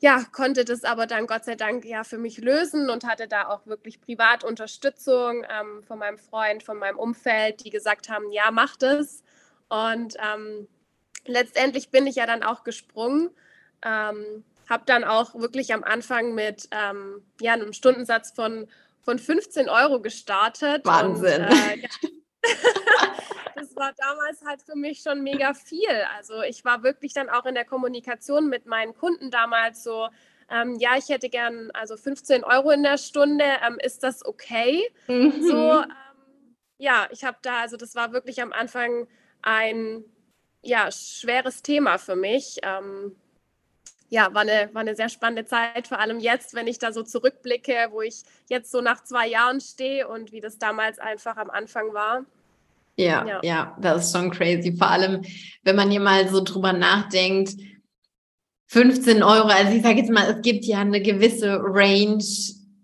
ja, 0.00 0.22
konnte 0.30 0.64
das 0.64 0.84
aber 0.84 1.06
dann 1.06 1.26
Gott 1.26 1.44
sei 1.44 1.56
Dank 1.56 1.84
ja 1.84 2.04
für 2.04 2.18
mich 2.18 2.38
lösen 2.38 2.88
und 2.88 3.04
hatte 3.04 3.26
da 3.26 3.48
auch 3.48 3.66
wirklich 3.66 4.00
privat 4.00 4.44
Unterstützung 4.44 5.44
ähm, 5.50 5.82
von 5.82 5.98
meinem 5.98 6.18
Freund, 6.18 6.62
von 6.62 6.78
meinem 6.78 6.98
Umfeld, 6.98 7.64
die 7.64 7.70
gesagt 7.70 8.08
haben, 8.08 8.30
ja, 8.30 8.52
mach 8.52 8.76
das. 8.76 9.24
Und 9.68 10.14
ähm, 10.24 10.68
letztendlich 11.26 11.90
bin 11.90 12.06
ich 12.06 12.14
ja 12.14 12.26
dann 12.26 12.44
auch 12.44 12.62
gesprungen 12.62 13.30
ähm, 13.82 14.44
habe 14.68 14.82
dann 14.86 15.04
auch 15.04 15.34
wirklich 15.34 15.72
am 15.72 15.82
Anfang 15.82 16.34
mit 16.34 16.68
ähm, 16.70 17.22
ja, 17.40 17.54
einem 17.54 17.72
Stundensatz 17.72 18.32
von, 18.32 18.68
von 19.02 19.18
15 19.18 19.68
Euro 19.68 20.00
gestartet. 20.00 20.84
Wahnsinn. 20.84 21.44
Und, 21.44 21.52
äh, 21.52 21.78
ja. 21.78 21.88
das 23.54 23.74
war 23.76 23.92
damals 23.96 24.44
halt 24.44 24.62
für 24.62 24.76
mich 24.76 25.00
schon 25.00 25.22
mega 25.22 25.54
viel. 25.54 26.04
Also 26.16 26.42
ich 26.42 26.64
war 26.64 26.82
wirklich 26.82 27.14
dann 27.14 27.28
auch 27.28 27.46
in 27.46 27.54
der 27.54 27.64
Kommunikation 27.64 28.48
mit 28.48 28.66
meinen 28.66 28.94
Kunden 28.94 29.30
damals 29.30 29.82
so, 29.82 30.08
ähm, 30.50 30.76
ja, 30.78 30.96
ich 30.96 31.08
hätte 31.08 31.28
gern 31.28 31.70
also 31.72 31.96
15 31.96 32.44
Euro 32.44 32.70
in 32.70 32.82
der 32.82 32.98
Stunde, 32.98 33.44
ähm, 33.66 33.78
ist 33.82 34.02
das 34.02 34.24
okay? 34.24 34.88
Mhm. 35.06 35.42
So, 35.42 35.80
ähm, 35.82 36.56
ja, 36.78 37.08
ich 37.10 37.24
habe 37.24 37.38
da, 37.42 37.60
also 37.60 37.76
das 37.76 37.94
war 37.94 38.12
wirklich 38.12 38.40
am 38.40 38.52
Anfang 38.52 39.08
ein 39.42 40.04
ja, 40.62 40.90
schweres 40.90 41.62
Thema 41.62 41.98
für 41.98 42.16
mich. 42.16 42.58
Ja, 44.10 44.32
war 44.32 44.42
eine, 44.42 44.70
war 44.72 44.80
eine 44.80 44.96
sehr 44.96 45.08
spannende 45.08 45.44
Zeit, 45.44 45.86
vor 45.88 45.98
allem 45.98 46.18
jetzt, 46.18 46.54
wenn 46.54 46.66
ich 46.66 46.78
da 46.78 46.92
so 46.92 47.02
zurückblicke, 47.02 47.88
wo 47.90 48.00
ich 48.00 48.22
jetzt 48.48 48.70
so 48.70 48.80
nach 48.80 49.04
zwei 49.04 49.28
Jahren 49.28 49.60
stehe 49.60 50.08
und 50.08 50.32
wie 50.32 50.40
das 50.40 50.58
damals 50.58 50.98
einfach 50.98 51.36
am 51.36 51.50
Anfang 51.50 51.92
war. 51.92 52.24
Ja, 52.96 53.24
ja, 53.26 53.40
ja, 53.44 53.76
das 53.80 54.06
ist 54.06 54.16
schon 54.16 54.30
crazy. 54.30 54.74
Vor 54.76 54.90
allem, 54.90 55.22
wenn 55.62 55.76
man 55.76 55.90
hier 55.90 56.00
mal 56.00 56.28
so 56.28 56.42
drüber 56.42 56.72
nachdenkt, 56.72 57.54
15 58.68 59.22
Euro, 59.22 59.48
also 59.48 59.72
ich 59.72 59.82
sage 59.82 59.98
jetzt 59.98 60.10
mal, 60.10 60.30
es 60.30 60.42
gibt 60.42 60.64
ja 60.64 60.80
eine 60.80 61.00
gewisse 61.00 61.58
Range. 61.62 62.24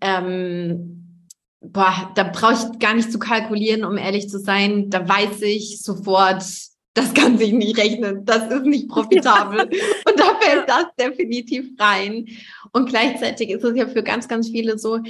Ähm, 0.01 1.29
boah, 1.61 2.13
da 2.15 2.25
brauche 2.25 2.55
ich 2.55 2.79
gar 2.79 2.95
nicht 2.95 3.11
zu 3.11 3.19
kalkulieren, 3.19 3.85
um 3.85 3.99
ehrlich 3.99 4.29
zu 4.29 4.39
sein. 4.39 4.89
Da 4.91 5.09
weiß 5.09 5.43
ich 5.43 5.83
sofort, 5.83 6.45
das 6.94 7.12
kann 7.12 7.37
sich 7.38 7.52
nicht 7.52 7.76
rechnen, 7.76 8.24
das 8.24 8.50
ist 8.50 8.64
nicht 8.64 8.88
profitabel. 8.88 9.62
Und 10.07 10.18
da 10.18 10.37
fällt 10.40 10.68
das 10.68 10.87
definitiv 10.98 11.70
rein. 11.78 12.28
Und 12.72 12.88
gleichzeitig 12.88 13.50
ist 13.50 13.64
es 13.64 13.76
ja 13.76 13.87
für 13.87 14.02
ganz, 14.02 14.28
ganz 14.28 14.48
viele 14.48 14.78
so, 14.78 15.00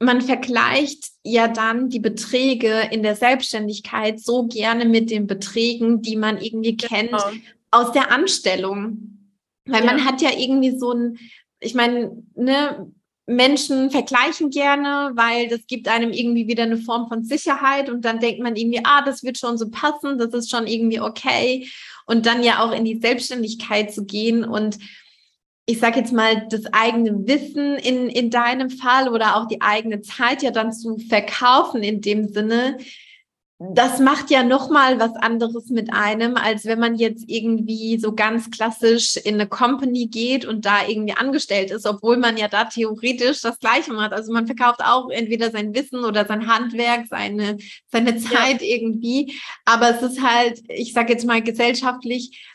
man 0.00 0.22
vergleicht 0.22 1.10
ja 1.22 1.46
dann 1.46 1.88
die 1.88 2.00
Beträge 2.00 2.88
in 2.90 3.02
der 3.02 3.14
Selbstständigkeit 3.14 4.18
so 4.18 4.46
gerne 4.46 4.86
mit 4.86 5.10
den 5.10 5.26
Beträgen, 5.26 6.02
die 6.02 6.16
man 6.16 6.38
irgendwie 6.38 6.76
kennt 6.76 7.10
genau. 7.10 7.30
aus 7.70 7.92
der 7.92 8.10
Anstellung. 8.10 9.18
Weil 9.66 9.84
ja. 9.84 9.92
man 9.92 10.04
hat 10.04 10.22
ja 10.22 10.30
irgendwie 10.36 10.76
so 10.76 10.92
ein, 10.92 11.18
ich 11.60 11.74
meine, 11.74 12.24
ne, 12.34 12.90
Menschen 13.30 13.90
vergleichen 13.90 14.50
gerne, 14.50 15.12
weil 15.14 15.48
das 15.48 15.60
gibt 15.66 15.88
einem 15.88 16.12
irgendwie 16.12 16.48
wieder 16.48 16.64
eine 16.64 16.78
Form 16.78 17.08
von 17.08 17.24
Sicherheit 17.24 17.88
und 17.88 18.04
dann 18.04 18.18
denkt 18.18 18.42
man 18.42 18.56
irgendwie, 18.56 18.80
ah, 18.84 19.02
das 19.02 19.22
wird 19.22 19.38
schon 19.38 19.56
so 19.56 19.70
passen, 19.70 20.18
das 20.18 20.34
ist 20.34 20.50
schon 20.50 20.66
irgendwie 20.66 21.00
okay. 21.00 21.68
Und 22.06 22.26
dann 22.26 22.42
ja 22.42 22.64
auch 22.64 22.72
in 22.72 22.84
die 22.84 22.98
Selbstständigkeit 22.98 23.94
zu 23.94 24.04
gehen 24.04 24.44
und 24.44 24.78
ich 25.66 25.78
sage 25.78 26.00
jetzt 26.00 26.12
mal, 26.12 26.48
das 26.48 26.64
eigene 26.72 27.28
Wissen 27.28 27.76
in, 27.76 28.08
in 28.08 28.30
deinem 28.30 28.70
Fall 28.70 29.08
oder 29.08 29.36
auch 29.36 29.46
die 29.46 29.62
eigene 29.62 30.00
Zeit 30.00 30.42
ja 30.42 30.50
dann 30.50 30.72
zu 30.72 30.98
verkaufen 30.98 31.84
in 31.84 32.00
dem 32.00 32.26
Sinne, 32.26 32.78
das 33.62 34.00
macht 34.00 34.30
ja 34.30 34.42
noch 34.42 34.70
mal 34.70 34.98
was 34.98 35.14
anderes 35.16 35.66
mit 35.66 35.92
einem, 35.92 36.36
als 36.36 36.64
wenn 36.64 36.80
man 36.80 36.94
jetzt 36.94 37.24
irgendwie 37.28 37.98
so 37.98 38.14
ganz 38.14 38.50
klassisch 38.50 39.18
in 39.18 39.34
eine 39.34 39.46
Company 39.46 40.06
geht 40.06 40.46
und 40.46 40.64
da 40.64 40.88
irgendwie 40.88 41.12
angestellt 41.12 41.70
ist, 41.70 41.84
obwohl 41.84 42.16
man 42.16 42.38
ja 42.38 42.48
da 42.48 42.64
theoretisch 42.64 43.42
das 43.42 43.58
Gleiche 43.58 43.92
macht. 43.92 44.14
Also 44.14 44.32
man 44.32 44.46
verkauft 44.46 44.80
auch 44.82 45.10
entweder 45.10 45.50
sein 45.50 45.74
Wissen 45.74 46.06
oder 46.06 46.24
sein 46.24 46.46
Handwerk, 46.46 47.06
seine, 47.08 47.58
seine 47.88 48.16
Zeit 48.16 48.62
ja. 48.62 48.66
irgendwie. 48.66 49.38
Aber 49.66 49.90
es 49.90 50.00
ist 50.00 50.22
halt, 50.22 50.62
ich 50.68 50.94
sage 50.94 51.12
jetzt 51.12 51.26
mal 51.26 51.42
gesellschaftlich, 51.42 52.50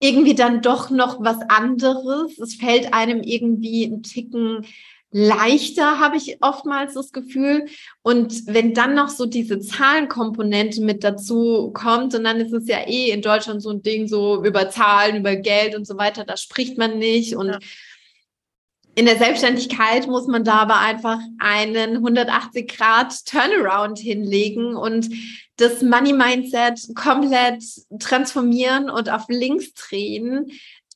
irgendwie 0.00 0.34
dann 0.34 0.62
doch 0.62 0.90
noch 0.90 1.22
was 1.22 1.38
anderes. 1.48 2.40
Es 2.40 2.56
fällt 2.56 2.92
einem 2.92 3.22
irgendwie 3.22 3.84
ein 3.84 4.02
Ticken 4.02 4.66
leichter, 5.12 5.98
habe 5.98 6.16
ich 6.16 6.38
oftmals 6.40 6.94
das 6.94 7.12
Gefühl. 7.12 7.66
Und 8.02 8.46
wenn 8.46 8.74
dann 8.74 8.94
noch 8.94 9.08
so 9.08 9.26
diese 9.26 9.58
Zahlenkomponente 9.58 10.82
mit 10.82 11.02
dazu 11.02 11.72
kommt, 11.72 12.14
und 12.14 12.24
dann 12.24 12.40
ist 12.40 12.52
es 12.52 12.68
ja 12.68 12.86
eh 12.86 13.10
in 13.10 13.22
Deutschland 13.22 13.62
so 13.62 13.70
ein 13.70 13.82
Ding, 13.82 14.06
so 14.06 14.44
über 14.44 14.70
Zahlen, 14.70 15.16
über 15.16 15.36
Geld 15.36 15.74
und 15.74 15.86
so 15.86 15.98
weiter, 15.98 16.24
da 16.24 16.36
spricht 16.36 16.78
man 16.78 16.98
nicht. 16.98 17.34
Und 17.34 17.48
ja. 17.48 17.58
in 18.94 19.06
der 19.06 19.16
Selbstständigkeit 19.16 20.06
muss 20.06 20.28
man 20.28 20.44
da 20.44 20.58
aber 20.60 20.78
einfach 20.78 21.18
einen 21.38 21.96
180 21.96 22.68
Grad 22.68 23.12
Turnaround 23.26 23.98
hinlegen 23.98 24.76
und 24.76 25.10
das 25.56 25.82
Money 25.82 26.12
Mindset 26.12 26.94
komplett 26.94 27.62
transformieren 27.98 28.88
und 28.88 29.10
auf 29.10 29.24
links 29.28 29.74
drehen, 29.74 30.50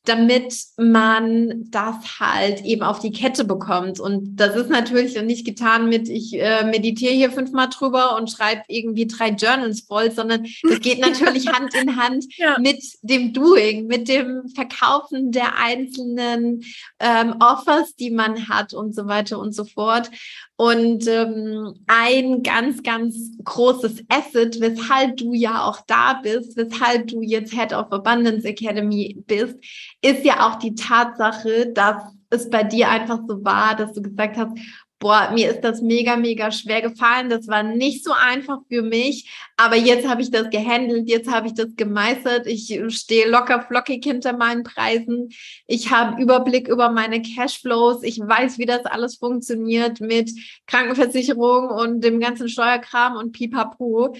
damit 0.04 0.54
man 0.76 1.70
das 1.70 2.20
halt 2.20 2.62
eben 2.62 2.82
auf 2.82 2.98
die 2.98 3.10
Kette 3.10 3.44
bekommt. 3.44 3.98
Und 3.98 4.36
das 4.36 4.54
ist 4.54 4.68
natürlich 4.68 5.20
nicht 5.22 5.46
getan 5.46 5.88
mit, 5.88 6.08
ich 6.08 6.38
äh, 6.38 6.64
meditiere 6.64 7.14
hier 7.14 7.30
fünfmal 7.30 7.68
drüber 7.68 8.16
und 8.16 8.30
schreibe 8.30 8.62
irgendwie 8.68 9.06
drei 9.06 9.30
Journals 9.30 9.80
voll, 9.80 10.10
sondern 10.10 10.46
das 10.62 10.80
geht 10.80 11.00
natürlich 11.00 11.48
Hand 11.48 11.74
in 11.74 11.96
Hand 11.96 12.26
ja. 12.36 12.58
mit 12.58 12.82
dem 13.02 13.32
Doing, 13.32 13.86
mit 13.86 14.08
dem 14.08 14.48
Verkaufen 14.54 15.32
der 15.32 15.58
einzelnen 15.58 16.62
ähm, 17.00 17.36
Offers, 17.40 17.94
die 17.94 18.10
man 18.10 18.48
hat 18.48 18.74
und 18.74 18.94
so 18.94 19.06
weiter 19.06 19.38
und 19.38 19.54
so 19.54 19.64
fort. 19.64 20.10
Und 20.56 21.08
ähm, 21.08 21.74
ein 21.88 22.44
ganz, 22.44 22.82
ganz 22.84 23.32
großes 23.42 24.04
Asset, 24.08 24.60
weshalb 24.60 25.16
du 25.16 25.34
ja 25.34 25.64
auch 25.64 25.80
da 25.88 26.20
bist, 26.22 26.56
weshalb 26.56 27.08
du 27.08 27.22
jetzt 27.22 27.52
Head 27.52 27.72
of 27.72 27.90
Abundance 27.90 28.46
Academy 28.46 29.20
bist, 29.26 29.56
ist 30.00 30.24
ja 30.24 30.46
auch 30.46 30.60
die 30.60 30.76
Tatsache, 30.76 31.72
dass 31.72 32.04
es 32.30 32.50
bei 32.50 32.62
dir 32.62 32.88
einfach 32.88 33.20
so 33.26 33.44
war, 33.44 33.74
dass 33.74 33.94
du 33.94 34.02
gesagt 34.02 34.36
hast, 34.36 34.56
boah, 34.98 35.30
mir 35.32 35.50
ist 35.50 35.60
das 35.60 35.82
mega, 35.82 36.16
mega 36.16 36.50
schwer 36.50 36.80
gefallen. 36.80 37.28
Das 37.28 37.46
war 37.48 37.62
nicht 37.62 38.04
so 38.04 38.12
einfach 38.12 38.60
für 38.68 38.82
mich. 38.82 39.30
Aber 39.56 39.76
jetzt 39.76 40.08
habe 40.08 40.22
ich 40.22 40.30
das 40.30 40.50
gehandelt, 40.50 41.08
jetzt 41.08 41.30
habe 41.30 41.46
ich 41.46 41.54
das 41.54 41.76
gemeistert. 41.76 42.46
Ich 42.46 42.80
stehe 42.88 43.28
locker 43.28 43.62
flockig 43.62 44.02
hinter 44.04 44.32
meinen 44.36 44.62
Preisen. 44.62 45.28
Ich 45.66 45.90
habe 45.90 46.22
Überblick 46.22 46.68
über 46.68 46.90
meine 46.90 47.20
Cashflows. 47.20 48.02
Ich 48.02 48.18
weiß, 48.18 48.58
wie 48.58 48.66
das 48.66 48.86
alles 48.86 49.16
funktioniert 49.16 50.00
mit 50.00 50.30
Krankenversicherung 50.66 51.68
und 51.68 52.02
dem 52.02 52.20
ganzen 52.20 52.48
Steuerkram 52.48 53.16
und 53.16 53.32
pipapo. 53.32 54.16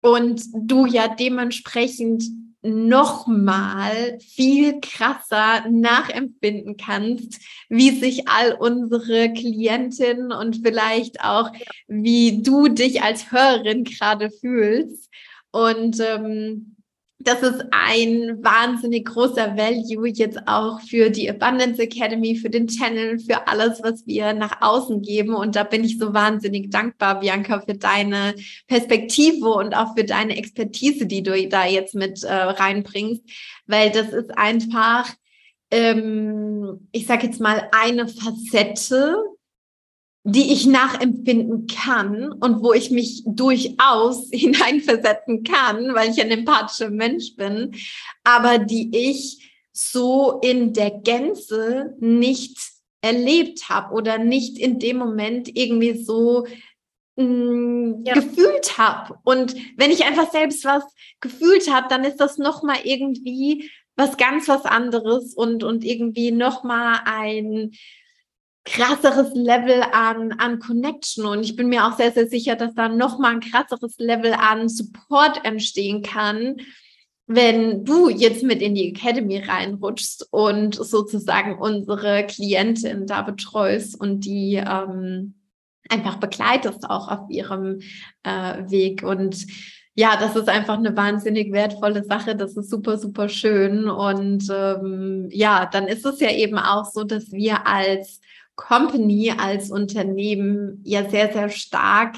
Und 0.00 0.42
du 0.54 0.86
ja 0.86 1.08
dementsprechend 1.08 2.22
nochmal 2.66 4.18
viel 4.20 4.80
krasser 4.80 5.68
nachempfinden 5.70 6.76
kannst, 6.76 7.40
wie 7.68 7.90
sich 7.90 8.28
all 8.28 8.52
unsere 8.52 9.32
Klientinnen 9.32 10.32
und 10.32 10.60
vielleicht 10.62 11.20
auch, 11.22 11.52
wie 11.86 12.42
du 12.42 12.68
dich 12.68 13.02
als 13.02 13.32
Hörerin 13.32 13.84
gerade 13.84 14.30
fühlst. 14.30 15.10
Und 15.50 16.00
ähm, 16.00 16.75
das 17.26 17.42
ist 17.42 17.64
ein 17.72 18.38
wahnsinnig 18.44 19.06
großer 19.06 19.56
Value 19.56 20.08
jetzt 20.08 20.38
auch 20.46 20.80
für 20.80 21.10
die 21.10 21.28
Abundance 21.28 21.82
Academy, 21.82 22.36
für 22.36 22.48
den 22.48 22.68
Channel, 22.68 23.18
für 23.18 23.48
alles, 23.48 23.82
was 23.82 24.06
wir 24.06 24.32
nach 24.32 24.62
außen 24.62 25.02
geben. 25.02 25.34
Und 25.34 25.56
da 25.56 25.64
bin 25.64 25.82
ich 25.82 25.98
so 25.98 26.14
wahnsinnig 26.14 26.70
dankbar, 26.70 27.18
Bianca, 27.18 27.60
für 27.60 27.74
deine 27.74 28.36
Perspektive 28.68 29.48
und 29.48 29.74
auch 29.74 29.96
für 29.96 30.04
deine 30.04 30.36
Expertise, 30.36 31.06
die 31.06 31.24
du 31.24 31.48
da 31.48 31.66
jetzt 31.66 31.96
mit 31.96 32.22
äh, 32.22 32.32
reinbringst, 32.32 33.24
weil 33.66 33.90
das 33.90 34.12
ist 34.12 34.30
einfach, 34.38 35.12
ähm, 35.72 36.88
ich 36.92 37.06
sage 37.08 37.26
jetzt 37.26 37.40
mal, 37.40 37.68
eine 37.72 38.06
Facette 38.06 39.16
die 40.28 40.52
ich 40.52 40.66
nachempfinden 40.66 41.68
kann 41.68 42.32
und 42.32 42.60
wo 42.60 42.72
ich 42.72 42.90
mich 42.90 43.22
durchaus 43.26 44.28
hineinversetzen 44.32 45.44
kann, 45.44 45.94
weil 45.94 46.10
ich 46.10 46.20
ein 46.20 46.32
empathischer 46.32 46.90
Mensch 46.90 47.36
bin, 47.36 47.72
aber 48.24 48.58
die 48.58 48.90
ich 48.92 49.52
so 49.72 50.40
in 50.42 50.72
der 50.72 50.90
Gänze 50.90 51.94
nicht 52.00 52.58
erlebt 53.02 53.68
habe 53.68 53.94
oder 53.94 54.18
nicht 54.18 54.58
in 54.58 54.80
dem 54.80 54.96
Moment 54.96 55.56
irgendwie 55.56 56.02
so 56.02 56.44
mh, 57.14 57.24
mm, 57.24 58.04
ja. 58.04 58.14
gefühlt 58.14 58.78
habe. 58.78 59.18
Und 59.22 59.54
wenn 59.76 59.92
ich 59.92 60.06
einfach 60.06 60.32
selbst 60.32 60.64
was 60.64 60.82
gefühlt 61.20 61.72
habe, 61.72 61.86
dann 61.88 62.02
ist 62.02 62.16
das 62.16 62.36
noch 62.36 62.64
mal 62.64 62.78
irgendwie 62.82 63.70
was 63.94 64.16
ganz 64.16 64.48
was 64.48 64.64
anderes 64.64 65.34
und 65.34 65.62
und 65.62 65.84
irgendwie 65.84 66.32
noch 66.32 66.64
mal 66.64 67.00
ein 67.04 67.70
krasseres 68.66 69.32
Level 69.34 69.82
an, 69.92 70.32
an 70.32 70.58
Connection. 70.58 71.24
Und 71.24 71.44
ich 71.44 71.56
bin 71.56 71.68
mir 71.68 71.86
auch 71.86 71.96
sehr, 71.96 72.12
sehr 72.12 72.26
sicher, 72.26 72.56
dass 72.56 72.74
da 72.74 72.88
nochmal 72.88 73.34
ein 73.34 73.40
krasseres 73.40 73.96
Level 73.98 74.34
an 74.34 74.68
Support 74.68 75.44
entstehen 75.44 76.02
kann, 76.02 76.56
wenn 77.28 77.84
du 77.84 78.08
jetzt 78.08 78.42
mit 78.42 78.60
in 78.60 78.74
die 78.74 78.88
Academy 78.88 79.38
reinrutschst 79.38 80.28
und 80.30 80.74
sozusagen 80.74 81.58
unsere 81.58 82.24
Klientin 82.26 83.06
da 83.06 83.22
betreust 83.22 83.98
und 84.00 84.20
die 84.24 84.56
ähm, 84.56 85.34
einfach 85.88 86.16
begleitest 86.16 86.88
auch 86.88 87.08
auf 87.08 87.30
ihrem 87.30 87.80
äh, 88.22 88.70
Weg. 88.70 89.02
Und 89.02 89.46
ja, 89.94 90.16
das 90.16 90.36
ist 90.36 90.48
einfach 90.48 90.76
eine 90.76 90.96
wahnsinnig 90.96 91.52
wertvolle 91.52 92.04
Sache. 92.04 92.36
Das 92.36 92.56
ist 92.56 92.70
super, 92.70 92.98
super 92.98 93.28
schön. 93.28 93.88
Und 93.88 94.48
ähm, 94.50 95.28
ja, 95.30 95.66
dann 95.66 95.88
ist 95.88 96.04
es 96.04 96.20
ja 96.20 96.30
eben 96.30 96.58
auch 96.58 96.84
so, 96.84 97.02
dass 97.02 97.32
wir 97.32 97.66
als 97.66 98.20
Company 98.56 99.32
als 99.36 99.70
Unternehmen 99.70 100.80
ja 100.84 101.08
sehr, 101.08 101.32
sehr 101.32 101.48
stark 101.48 102.16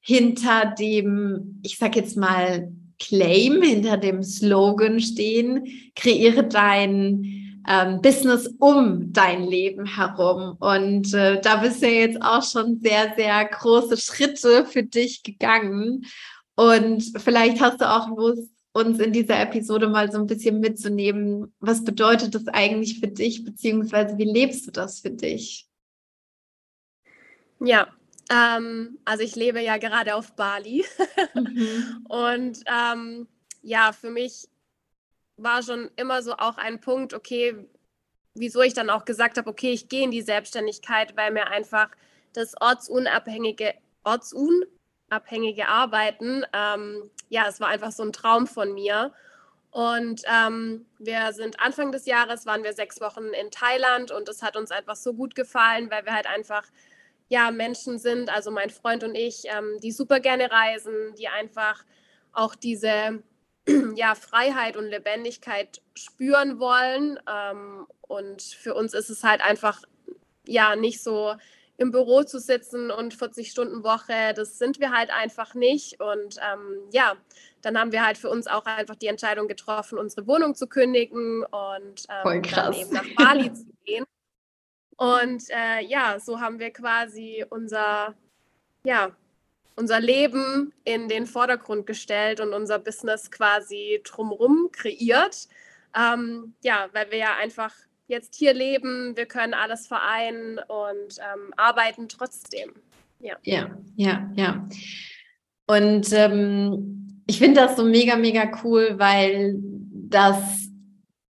hinter 0.00 0.74
dem, 0.78 1.60
ich 1.64 1.78
sag 1.78 1.96
jetzt 1.96 2.16
mal, 2.16 2.70
Claim, 2.98 3.62
hinter 3.62 3.96
dem 3.96 4.22
Slogan 4.22 5.00
stehen, 5.00 5.66
kreiere 5.94 6.44
dein 6.44 7.62
ähm, 7.68 8.00
Business 8.00 8.46
um 8.58 9.12
dein 9.12 9.44
Leben 9.44 9.86
herum. 9.86 10.56
Und 10.60 11.12
äh, 11.12 11.40
da 11.40 11.56
bist 11.56 11.82
du 11.82 11.88
jetzt 11.88 12.22
auch 12.22 12.42
schon 12.42 12.80
sehr, 12.80 13.12
sehr 13.16 13.44
große 13.44 13.96
Schritte 13.96 14.64
für 14.64 14.82
dich 14.82 15.22
gegangen. 15.22 16.06
Und 16.54 17.02
vielleicht 17.18 17.60
hast 17.60 17.80
du 17.80 17.90
auch 17.90 18.08
Lust, 18.16 18.50
uns 18.72 18.98
in 18.98 19.12
dieser 19.12 19.40
Episode 19.40 19.88
mal 19.88 20.12
so 20.12 20.18
ein 20.18 20.26
bisschen 20.26 20.60
mitzunehmen. 20.60 21.54
Was 21.60 21.82
bedeutet 21.82 22.34
das 22.34 22.46
eigentlich 22.48 23.00
für 23.00 23.08
dich, 23.08 23.44
beziehungsweise 23.44 24.18
wie 24.18 24.24
lebst 24.24 24.66
du 24.66 24.70
das 24.70 25.00
für 25.00 25.10
dich? 25.10 25.66
Ja, 27.60 27.88
ähm, 28.30 28.98
also 29.04 29.22
ich 29.22 29.36
lebe 29.36 29.60
ja 29.60 29.76
gerade 29.78 30.14
auf 30.14 30.34
Bali 30.34 30.84
mhm. 31.34 32.04
und 32.08 32.58
ähm, 32.66 33.28
ja, 33.62 33.92
für 33.92 34.10
mich 34.10 34.48
war 35.36 35.62
schon 35.62 35.90
immer 35.96 36.22
so 36.22 36.32
auch 36.32 36.56
ein 36.56 36.80
Punkt, 36.80 37.14
okay, 37.14 37.66
wieso 38.34 38.62
ich 38.62 38.74
dann 38.74 38.90
auch 38.90 39.04
gesagt 39.04 39.38
habe, 39.38 39.48
okay, 39.48 39.72
ich 39.72 39.88
gehe 39.88 40.04
in 40.04 40.10
die 40.10 40.22
Selbstständigkeit, 40.22 41.16
weil 41.16 41.32
mir 41.32 41.48
einfach 41.48 41.88
das 42.32 42.54
ortsunabhängige, 42.60 43.74
ortsunabhängige 44.04 45.68
Arbeiten, 45.68 46.44
ähm, 46.52 47.10
ja, 47.28 47.46
es 47.48 47.60
war 47.60 47.68
einfach 47.68 47.92
so 47.92 48.02
ein 48.02 48.12
Traum 48.12 48.46
von 48.46 48.72
mir. 48.74 49.12
Und 49.70 50.22
ähm, 50.26 50.86
wir 50.98 51.32
sind 51.32 51.60
Anfang 51.60 51.92
des 51.92 52.06
Jahres, 52.06 52.46
waren 52.46 52.64
wir 52.64 52.72
sechs 52.72 53.00
Wochen 53.00 53.26
in 53.26 53.50
Thailand 53.50 54.10
und 54.10 54.28
es 54.28 54.42
hat 54.42 54.56
uns 54.56 54.70
einfach 54.70 54.96
so 54.96 55.12
gut 55.12 55.34
gefallen, 55.34 55.90
weil 55.90 56.04
wir 56.06 56.14
halt 56.14 56.26
einfach 56.26 56.64
ja, 57.28 57.50
Menschen 57.50 57.98
sind, 57.98 58.30
also 58.30 58.50
mein 58.50 58.70
Freund 58.70 59.02
und 59.04 59.14
ich, 59.14 59.44
ähm, 59.46 59.78
die 59.82 59.92
super 59.92 60.20
gerne 60.20 60.50
reisen, 60.50 61.14
die 61.18 61.28
einfach 61.28 61.84
auch 62.32 62.54
diese 62.54 63.22
ja, 63.94 64.14
Freiheit 64.14 64.76
und 64.76 64.86
Lebendigkeit 64.86 65.82
spüren 65.94 66.60
wollen. 66.60 67.18
Ähm, 67.28 67.86
und 68.02 68.42
für 68.42 68.74
uns 68.74 68.94
ist 68.94 69.10
es 69.10 69.24
halt 69.24 69.40
einfach 69.40 69.82
ja 70.46 70.76
nicht 70.76 71.02
so 71.02 71.34
im 71.78 71.90
Büro 71.90 72.22
zu 72.22 72.38
sitzen 72.38 72.90
und 72.90 73.12
40 73.12 73.50
Stunden 73.50 73.82
Woche, 73.82 74.32
das 74.34 74.58
sind 74.58 74.80
wir 74.80 74.92
halt 74.92 75.10
einfach 75.10 75.54
nicht. 75.54 76.00
Und 76.00 76.36
ähm, 76.38 76.88
ja, 76.92 77.16
dann 77.60 77.78
haben 77.78 77.92
wir 77.92 78.04
halt 78.04 78.16
für 78.16 78.30
uns 78.30 78.46
auch 78.46 78.64
einfach 78.64 78.94
die 78.94 79.08
Entscheidung 79.08 79.48
getroffen, 79.48 79.98
unsere 79.98 80.26
Wohnung 80.26 80.54
zu 80.54 80.68
kündigen 80.68 81.44
und 81.44 82.06
ähm, 82.08 82.42
dann 82.50 82.72
eben 82.72 82.92
nach 82.92 83.04
Bali 83.16 83.52
zu 83.52 83.66
gehen. 83.84 84.06
Und 84.96 85.44
äh, 85.50 85.84
ja, 85.86 86.18
so 86.18 86.40
haben 86.40 86.58
wir 86.58 86.70
quasi 86.70 87.44
unser, 87.50 88.14
ja, 88.84 89.10
unser 89.76 90.00
Leben 90.00 90.72
in 90.84 91.08
den 91.08 91.26
Vordergrund 91.26 91.86
gestellt 91.86 92.40
und 92.40 92.54
unser 92.54 92.78
Business 92.78 93.30
quasi 93.30 94.00
drumherum 94.04 94.70
kreiert. 94.72 95.48
Ähm, 95.94 96.54
ja, 96.62 96.88
weil 96.92 97.10
wir 97.10 97.18
ja 97.18 97.36
einfach 97.36 97.74
jetzt 98.08 98.34
hier 98.34 98.54
leben, 98.54 99.16
wir 99.16 99.26
können 99.26 99.54
alles 99.54 99.86
vereinen 99.86 100.58
und 100.58 101.18
ähm, 101.18 101.52
arbeiten 101.56 102.08
trotzdem. 102.08 102.72
Ja, 103.20 103.36
ja, 103.42 103.76
ja. 103.96 104.30
ja. 104.34 104.68
Und 105.66 106.12
ähm, 106.12 107.22
ich 107.26 107.38
finde 107.38 107.60
das 107.60 107.76
so 107.76 107.84
mega, 107.84 108.16
mega 108.16 108.50
cool, 108.62 108.94
weil 108.98 109.56
das 109.58 110.70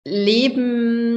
Leben 0.06 1.09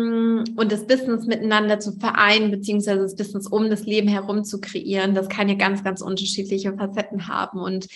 und 0.56 0.72
das 0.72 0.86
Business 0.86 1.26
miteinander 1.26 1.80
zu 1.80 1.92
vereinen, 1.92 2.50
beziehungsweise 2.50 3.02
das 3.02 3.16
Business 3.16 3.46
um 3.46 3.70
das 3.70 3.84
Leben 3.84 4.08
herum 4.08 4.44
zu 4.44 4.60
kreieren, 4.60 5.14
das 5.14 5.28
kann 5.28 5.48
ja 5.48 5.54
ganz, 5.54 5.82
ganz 5.84 6.00
unterschiedliche 6.00 6.74
Facetten 6.74 7.28
haben. 7.28 7.58
Und 7.58 7.88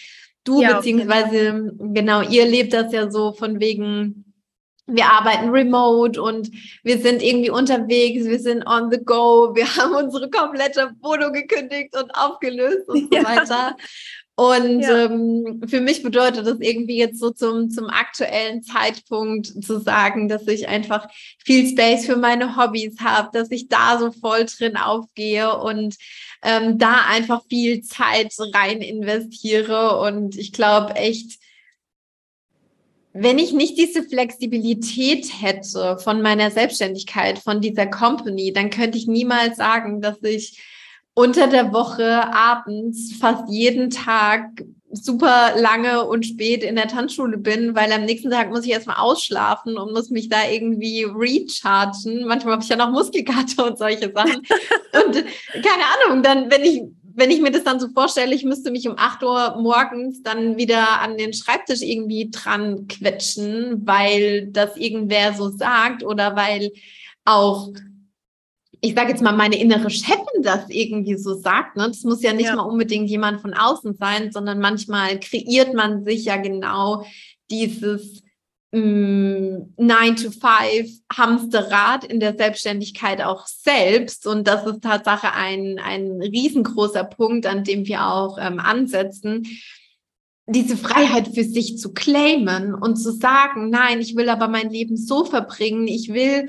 du, 0.44 0.62
ja, 0.62 0.76
beziehungsweise, 0.76 1.72
genau, 1.78 2.22
ihr 2.22 2.46
lebt 2.46 2.72
das 2.72 2.92
ja 2.92 3.10
so 3.10 3.32
von 3.32 3.60
wegen, 3.60 4.24
wir 4.86 5.06
arbeiten 5.06 5.50
remote 5.50 6.20
und 6.22 6.50
wir 6.84 6.98
sind 6.98 7.22
irgendwie 7.22 7.50
unterwegs, 7.50 8.24
wir 8.24 8.38
sind 8.38 8.66
on 8.66 8.90
the 8.90 8.98
go, 9.04 9.54
wir 9.54 9.66
haben 9.76 9.94
unsere 9.94 10.30
komplette 10.30 10.92
Wohnung 11.02 11.32
gekündigt 11.32 11.96
und 11.96 12.10
aufgelöst 12.12 12.88
und 12.88 13.12
so 13.12 13.16
ja. 13.18 13.24
weiter. 13.24 13.76
Und 14.38 14.82
ja. 14.82 15.06
ähm, 15.06 15.62
für 15.66 15.80
mich 15.80 16.02
bedeutet 16.02 16.46
das 16.46 16.60
irgendwie 16.60 16.98
jetzt 16.98 17.18
so 17.18 17.30
zum, 17.30 17.70
zum 17.70 17.86
aktuellen 17.86 18.62
Zeitpunkt 18.62 19.46
zu 19.64 19.80
sagen, 19.80 20.28
dass 20.28 20.46
ich 20.46 20.68
einfach 20.68 21.08
viel 21.42 21.66
Space 21.66 22.04
für 22.04 22.16
meine 22.16 22.54
Hobbys 22.54 23.00
habe, 23.00 23.30
dass 23.32 23.50
ich 23.50 23.68
da 23.68 23.98
so 23.98 24.12
voll 24.12 24.44
drin 24.44 24.76
aufgehe 24.76 25.58
und 25.58 25.96
ähm, 26.42 26.76
da 26.76 27.06
einfach 27.08 27.44
viel 27.48 27.80
Zeit 27.80 28.34
rein 28.52 28.82
investiere. 28.82 29.98
Und 30.00 30.36
ich 30.36 30.52
glaube 30.52 30.96
echt, 30.96 31.38
wenn 33.14 33.38
ich 33.38 33.54
nicht 33.54 33.78
diese 33.78 34.02
Flexibilität 34.02 35.32
hätte 35.40 35.96
von 35.96 36.20
meiner 36.20 36.50
Selbstständigkeit, 36.50 37.38
von 37.38 37.62
dieser 37.62 37.86
Company, 37.86 38.52
dann 38.52 38.68
könnte 38.68 38.98
ich 38.98 39.06
niemals 39.06 39.56
sagen, 39.56 40.02
dass 40.02 40.22
ich 40.22 40.60
unter 41.16 41.48
der 41.48 41.72
Woche 41.72 42.30
abends 42.32 43.16
fast 43.18 43.48
jeden 43.48 43.88
Tag 43.88 44.62
super 44.90 45.54
lange 45.58 46.06
und 46.06 46.26
spät 46.26 46.62
in 46.62 46.76
der 46.76 46.88
Tanzschule 46.88 47.38
bin, 47.38 47.74
weil 47.74 47.90
am 47.90 48.04
nächsten 48.04 48.30
Tag 48.30 48.50
muss 48.50 48.66
ich 48.66 48.70
erstmal 48.70 48.98
ausschlafen 48.98 49.78
und 49.78 49.92
muss 49.92 50.10
mich 50.10 50.28
da 50.28 50.48
irgendwie 50.48 51.04
rechargen. 51.04 52.26
Manchmal 52.26 52.54
habe 52.54 52.62
ich 52.62 52.68
ja 52.68 52.76
noch 52.76 52.90
Muskelkater 52.90 53.66
und 53.66 53.78
solche 53.78 54.12
Sachen. 54.12 54.36
und 55.06 55.24
keine 55.52 55.84
Ahnung, 56.04 56.22
dann, 56.22 56.50
wenn 56.50 56.62
ich 56.62 56.82
wenn 57.18 57.30
ich 57.30 57.40
mir 57.40 57.50
das 57.50 57.64
dann 57.64 57.80
so 57.80 57.88
vorstelle, 57.88 58.34
ich 58.34 58.44
müsste 58.44 58.70
mich 58.70 58.86
um 58.86 58.98
8 58.98 59.22
Uhr 59.22 59.56
morgens 59.58 60.22
dann 60.22 60.58
wieder 60.58 61.00
an 61.00 61.16
den 61.16 61.32
Schreibtisch 61.32 61.80
irgendwie 61.80 62.30
dran 62.30 62.88
quetschen, 62.88 63.86
weil 63.86 64.48
das 64.48 64.76
irgendwer 64.76 65.32
so 65.32 65.48
sagt 65.48 66.04
oder 66.04 66.36
weil 66.36 66.72
auch 67.24 67.70
ich 68.80 68.94
sage 68.94 69.10
jetzt 69.10 69.22
mal, 69.22 69.36
meine 69.36 69.58
innere 69.58 69.90
Chefin 69.90 70.42
das 70.42 70.68
irgendwie 70.68 71.16
so 71.16 71.34
sagt. 71.34 71.76
Ne? 71.76 71.88
Das 71.88 72.02
muss 72.04 72.22
ja 72.22 72.32
nicht 72.32 72.46
ja. 72.46 72.56
mal 72.56 72.62
unbedingt 72.62 73.08
jemand 73.08 73.40
von 73.40 73.54
außen 73.54 73.94
sein, 73.94 74.32
sondern 74.32 74.60
manchmal 74.60 75.18
kreiert 75.18 75.74
man 75.74 76.04
sich 76.04 76.24
ja 76.26 76.36
genau 76.36 77.04
dieses 77.50 78.22
9 78.72 80.16
to 80.16 80.30
5 80.30 81.00
Hamsterrad 81.12 82.04
in 82.04 82.20
der 82.20 82.36
Selbstständigkeit 82.36 83.22
auch 83.22 83.46
selbst. 83.46 84.26
Und 84.26 84.46
das 84.46 84.66
ist 84.66 84.82
Tatsache 84.82 85.32
ein, 85.32 85.78
ein 85.82 86.20
riesengroßer 86.20 87.04
Punkt, 87.04 87.46
an 87.46 87.64
dem 87.64 87.86
wir 87.86 88.06
auch 88.06 88.38
ähm, 88.38 88.58
ansetzen. 88.58 89.46
Diese 90.48 90.76
Freiheit 90.76 91.28
für 91.34 91.44
sich 91.44 91.78
zu 91.78 91.92
claimen 91.92 92.74
und 92.74 92.96
zu 92.96 93.12
sagen, 93.12 93.70
nein, 93.70 94.00
ich 94.00 94.14
will 94.14 94.28
aber 94.28 94.48
mein 94.48 94.70
Leben 94.70 94.96
so 94.96 95.24
verbringen, 95.24 95.88
ich 95.88 96.12
will 96.12 96.48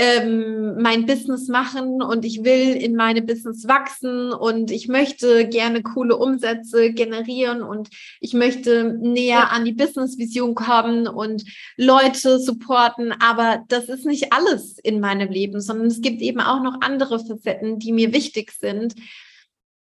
ähm, 0.00 0.80
mein 0.80 1.06
Business 1.06 1.48
machen 1.48 2.00
und 2.00 2.24
ich 2.24 2.44
will 2.44 2.76
in 2.76 2.94
meine 2.94 3.20
Business 3.20 3.66
wachsen 3.66 4.32
und 4.32 4.70
ich 4.70 4.86
möchte 4.86 5.48
gerne 5.48 5.82
coole 5.82 6.16
Umsätze 6.16 6.92
generieren 6.92 7.62
und 7.62 7.88
ich 8.20 8.32
möchte 8.32 8.84
näher 8.84 9.50
an 9.50 9.64
die 9.64 9.72
Business-Vision 9.72 10.54
kommen 10.54 11.08
und 11.08 11.44
Leute 11.76 12.38
supporten. 12.38 13.12
Aber 13.20 13.64
das 13.66 13.88
ist 13.88 14.06
nicht 14.06 14.32
alles 14.32 14.78
in 14.78 15.00
meinem 15.00 15.30
Leben, 15.30 15.60
sondern 15.60 15.88
es 15.88 16.00
gibt 16.00 16.22
eben 16.22 16.40
auch 16.40 16.62
noch 16.62 16.80
andere 16.80 17.18
Facetten, 17.18 17.80
die 17.80 17.92
mir 17.92 18.12
wichtig 18.12 18.52
sind. 18.52 18.94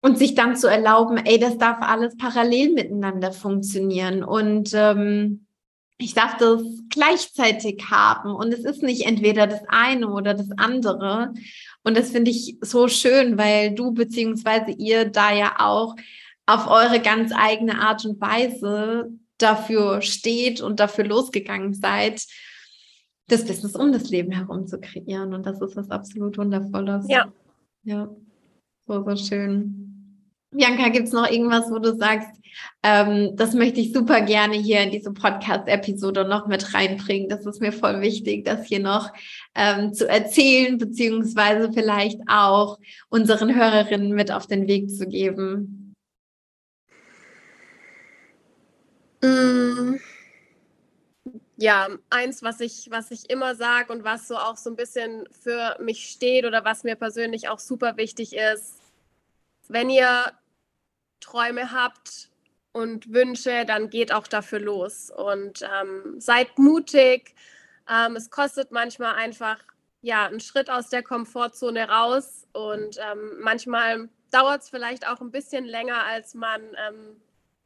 Und 0.01 0.17
sich 0.17 0.35
dann 0.35 0.57
zu 0.57 0.67
erlauben, 0.67 1.15
ey, 1.15 1.39
das 1.39 1.57
darf 1.57 1.77
alles 1.79 2.17
parallel 2.17 2.73
miteinander 2.73 3.31
funktionieren. 3.31 4.21
Und 4.21 4.71
ähm, 4.73 5.42
ich 6.03 6.13
darf 6.13 6.37
das 6.37 6.61
gleichzeitig 6.89 7.85
haben 7.89 8.35
und 8.35 8.53
es 8.53 8.65
ist 8.65 8.83
nicht 8.83 9.05
entweder 9.05 9.47
das 9.47 9.61
eine 9.67 10.09
oder 10.09 10.33
das 10.33 10.49
andere. 10.57 11.33
Und 11.83 11.97
das 11.97 12.11
finde 12.11 12.31
ich 12.31 12.57
so 12.61 12.87
schön, 12.87 13.37
weil 13.37 13.73
du 13.73 13.91
beziehungsweise 13.91 14.71
ihr 14.71 15.05
da 15.05 15.33
ja 15.33 15.55
auch 15.59 15.95
auf 16.45 16.67
eure 16.67 16.99
ganz 16.99 17.31
eigene 17.33 17.79
Art 17.79 18.05
und 18.05 18.19
Weise 18.19 19.11
dafür 19.37 20.01
steht 20.01 20.61
und 20.61 20.79
dafür 20.79 21.05
losgegangen 21.05 21.73
seid, 21.73 22.25
das 23.27 23.45
Business 23.45 23.75
um 23.75 23.91
das 23.93 24.09
Leben 24.09 24.31
herum 24.31 24.67
zu 24.67 24.79
kreieren. 24.79 25.33
Und 25.33 25.45
das 25.45 25.61
ist 25.61 25.75
was 25.75 25.89
absolut 25.89 26.37
Wundervolles. 26.37 27.05
Ja. 27.07 27.31
Ja, 27.83 28.09
so, 28.85 29.03
so 29.03 29.15
schön. 29.15 29.82
Bianca, 30.53 30.89
gibt 30.89 31.07
es 31.07 31.13
noch 31.13 31.29
irgendwas, 31.29 31.69
wo 31.69 31.79
du 31.79 31.95
sagst, 31.95 32.29
ähm, 32.83 33.35
das 33.35 33.53
möchte 33.53 33.79
ich 33.79 33.93
super 33.93 34.21
gerne 34.21 34.55
hier 34.55 34.81
in 34.81 34.91
diese 34.91 35.11
Podcast-Episode 35.11 36.25
noch 36.25 36.47
mit 36.47 36.73
reinbringen. 36.73 37.29
Das 37.29 37.45
ist 37.45 37.61
mir 37.61 37.71
voll 37.71 38.01
wichtig, 38.01 38.45
das 38.45 38.65
hier 38.65 38.79
noch 38.79 39.11
ähm, 39.55 39.93
zu 39.93 40.07
erzählen, 40.07 40.77
beziehungsweise 40.77 41.71
vielleicht 41.73 42.19
auch 42.27 42.79
unseren 43.09 43.55
Hörerinnen 43.55 44.11
mit 44.11 44.31
auf 44.31 44.47
den 44.47 44.67
Weg 44.67 44.89
zu 44.91 45.07
geben. 45.07 45.95
Mm. 49.21 49.95
Ja, 51.55 51.87
eins, 52.09 52.43
was 52.43 52.59
ich, 52.59 52.87
was 52.89 53.11
ich 53.11 53.29
immer 53.29 53.55
sage 53.55 53.93
und 53.93 54.03
was 54.03 54.27
so 54.27 54.35
auch 54.35 54.57
so 54.57 54.69
ein 54.69 54.75
bisschen 54.75 55.23
für 55.31 55.77
mich 55.79 56.09
steht 56.09 56.45
oder 56.45 56.65
was 56.65 56.83
mir 56.83 56.95
persönlich 56.95 57.47
auch 57.47 57.59
super 57.59 57.95
wichtig 57.95 58.35
ist, 58.35 58.81
wenn 59.69 59.89
ihr 59.89 60.33
Träume 61.23 61.71
habt 61.71 62.29
und 62.71 63.13
Wünsche, 63.13 63.65
dann 63.65 63.89
geht 63.89 64.13
auch 64.13 64.27
dafür 64.27 64.59
los 64.59 65.09
und 65.09 65.61
ähm, 65.61 66.19
seid 66.19 66.57
mutig. 66.57 67.35
Ähm, 67.89 68.15
es 68.15 68.29
kostet 68.29 68.71
manchmal 68.71 69.15
einfach 69.15 69.59
ja 70.01 70.25
einen 70.25 70.39
Schritt 70.39 70.69
aus 70.69 70.89
der 70.89 71.03
Komfortzone 71.03 71.87
raus 71.89 72.47
und 72.53 72.97
ähm, 72.97 73.39
manchmal 73.41 74.09
dauert 74.31 74.63
es 74.63 74.69
vielleicht 74.69 75.07
auch 75.07 75.21
ein 75.21 75.31
bisschen 75.31 75.65
länger, 75.65 76.03
als 76.03 76.33
man 76.33 76.61
ähm, 76.61 77.21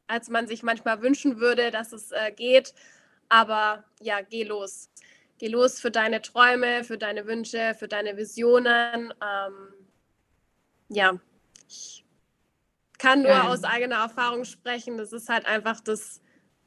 als 0.08 0.30
man 0.30 0.46
sich 0.46 0.62
manchmal 0.62 1.02
wünschen 1.02 1.38
würde, 1.38 1.70
dass 1.70 1.92
es 1.92 2.10
äh, 2.12 2.32
geht. 2.32 2.74
Aber 3.28 3.84
ja, 4.00 4.20
geh 4.22 4.42
los. 4.42 4.90
Geh 5.38 5.48
los 5.48 5.78
für 5.78 5.90
deine 5.90 6.20
Träume, 6.22 6.82
für 6.82 6.98
deine 6.98 7.26
Wünsche, 7.26 7.76
für 7.78 7.86
deine 7.86 8.16
Visionen. 8.16 9.12
Ähm, 9.22 9.68
ja, 10.88 11.18
ich 11.68 12.04
kann 12.98 13.22
nur 13.22 13.30
Geil. 13.30 13.46
aus 13.48 13.64
eigener 13.64 13.96
Erfahrung 13.96 14.44
sprechen. 14.44 14.98
Das 14.98 15.12
ist 15.12 15.28
halt 15.28 15.46
einfach 15.46 15.80
das 15.80 16.20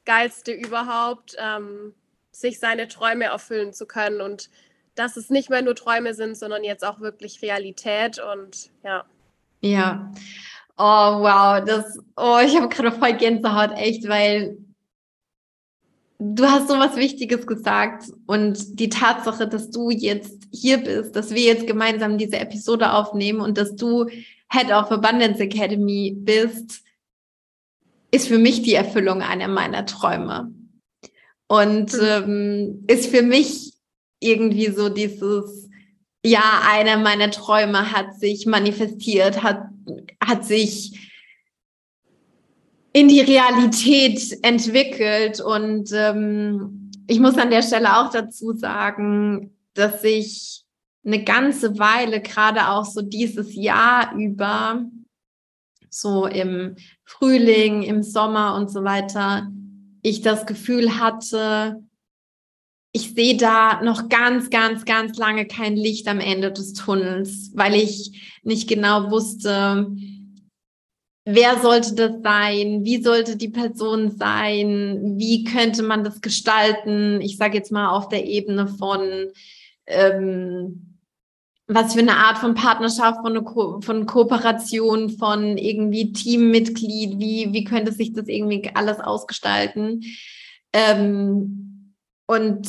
Geilste 0.05 0.51
überhaupt, 0.51 1.35
ähm, 1.37 1.93
sich 2.31 2.59
seine 2.59 2.87
Träume 2.87 3.25
erfüllen 3.25 3.73
zu 3.73 3.85
können 3.85 4.21
und 4.21 4.49
dass 4.95 5.17
es 5.17 5.29
nicht 5.29 5.49
mehr 5.49 5.61
nur 5.61 5.75
Träume 5.75 6.13
sind, 6.13 6.37
sondern 6.37 6.63
jetzt 6.63 6.85
auch 6.85 6.99
wirklich 6.99 7.41
Realität 7.41 8.19
und 8.19 8.71
ja. 8.83 9.05
Ja. 9.61 10.11
Oh, 10.77 11.21
wow. 11.21 11.63
Das, 11.63 11.99
oh, 12.17 12.39
ich 12.43 12.55
habe 12.55 12.69
gerade 12.69 12.91
voll 12.91 13.13
Gänsehaut, 13.13 13.71
echt, 13.77 14.07
weil 14.07 14.57
du 16.19 16.45
hast 16.45 16.67
so 16.67 16.77
was 16.77 16.95
Wichtiges 16.95 17.47
gesagt 17.47 18.05
und 18.27 18.79
die 18.79 18.89
Tatsache, 18.89 19.47
dass 19.47 19.71
du 19.71 19.89
jetzt 19.89 20.43
hier 20.51 20.77
bist, 20.77 21.15
dass 21.15 21.31
wir 21.31 21.41
jetzt 21.41 21.67
gemeinsam 21.67 22.17
diese 22.17 22.37
Episode 22.37 22.93
aufnehmen 22.93 23.41
und 23.41 23.57
dass 23.57 23.75
du 23.75 24.07
Head 24.51 24.71
of 24.71 24.91
Abundance 24.91 25.41
Academy 25.41 26.13
bist, 26.15 26.83
ist 28.11 28.27
für 28.27 28.37
mich 28.37 28.61
die 28.61 28.73
Erfüllung 28.73 29.21
einer 29.21 29.47
meiner 29.47 29.85
Träume. 29.85 30.53
Und 31.47 31.93
mhm. 31.93 31.99
ähm, 32.01 32.83
ist 32.87 33.09
für 33.09 33.21
mich 33.21 33.73
irgendwie 34.19 34.69
so 34.71 34.89
dieses, 34.89 35.69
ja, 36.25 36.61
einer 36.69 36.97
meiner 36.97 37.31
Träume 37.31 37.91
hat 37.91 38.19
sich 38.19 38.45
manifestiert, 38.45 39.41
hat, 39.41 39.63
hat 40.23 40.45
sich 40.45 41.09
in 42.93 43.07
die 43.07 43.21
Realität 43.21 44.37
entwickelt. 44.43 45.39
Und 45.39 45.91
ähm, 45.93 46.91
ich 47.07 47.19
muss 47.19 47.37
an 47.37 47.49
der 47.49 47.63
Stelle 47.63 47.97
auch 47.97 48.11
dazu 48.11 48.53
sagen, 48.53 49.57
dass 49.73 50.03
ich 50.03 50.60
eine 51.03 51.23
ganze 51.23 51.79
Weile, 51.79 52.21
gerade 52.21 52.69
auch 52.69 52.85
so 52.85 53.01
dieses 53.01 53.55
Jahr 53.55 54.15
über, 54.15 54.85
so 55.89 56.25
im 56.25 56.75
Frühling, 57.03 57.83
im 57.83 58.03
Sommer 58.03 58.55
und 58.55 58.69
so 58.69 58.83
weiter, 58.83 59.51
ich 60.03 60.21
das 60.21 60.45
Gefühl 60.45 60.99
hatte, 60.99 61.83
ich 62.93 63.13
sehe 63.13 63.37
da 63.37 63.81
noch 63.81 64.09
ganz, 64.09 64.49
ganz, 64.49 64.85
ganz 64.85 65.17
lange 65.17 65.47
kein 65.47 65.75
Licht 65.75 66.07
am 66.07 66.19
Ende 66.19 66.51
des 66.51 66.73
Tunnels, 66.73 67.51
weil 67.55 67.75
ich 67.75 68.39
nicht 68.43 68.67
genau 68.67 69.11
wusste, 69.11 69.87
wer 71.25 71.59
sollte 71.61 71.95
das 71.95 72.21
sein, 72.21 72.83
wie 72.83 73.01
sollte 73.01 73.37
die 73.37 73.49
Person 73.49 74.11
sein, 74.17 75.15
wie 75.17 75.43
könnte 75.45 75.83
man 75.83 76.03
das 76.03 76.21
gestalten. 76.21 77.21
Ich 77.21 77.37
sage 77.37 77.57
jetzt 77.57 77.71
mal 77.71 77.89
auf 77.89 78.09
der 78.09 78.25
Ebene 78.25 78.67
von 78.67 79.31
ähm, 79.87 80.90
was 81.73 81.93
für 81.93 81.99
eine 81.99 82.17
Art 82.17 82.37
von 82.37 82.53
Partnerschaft, 82.53 83.21
von, 83.21 83.43
Ko 83.45 83.79
von 83.81 84.05
Kooperation, 84.05 85.09
von 85.09 85.57
irgendwie 85.57 86.11
Teammitglied, 86.11 87.17
wie, 87.17 87.53
wie 87.53 87.63
könnte 87.63 87.93
sich 87.93 88.13
das 88.13 88.27
irgendwie 88.27 88.69
alles 88.73 88.99
ausgestalten? 88.99 90.03
Ähm, 90.73 91.95
und 92.27 92.67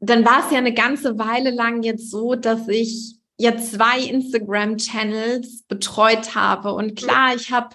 dann 0.00 0.24
war 0.24 0.44
es 0.44 0.52
ja 0.52 0.58
eine 0.58 0.74
ganze 0.74 1.18
Weile 1.18 1.50
lang 1.50 1.82
jetzt 1.82 2.10
so, 2.10 2.34
dass 2.34 2.68
ich 2.68 3.16
jetzt 3.38 3.72
zwei 3.72 4.00
Instagram-Channels 4.00 5.62
betreut 5.62 6.34
habe. 6.34 6.72
Und 6.74 6.96
klar, 6.96 7.34
ich 7.34 7.50
habe 7.50 7.74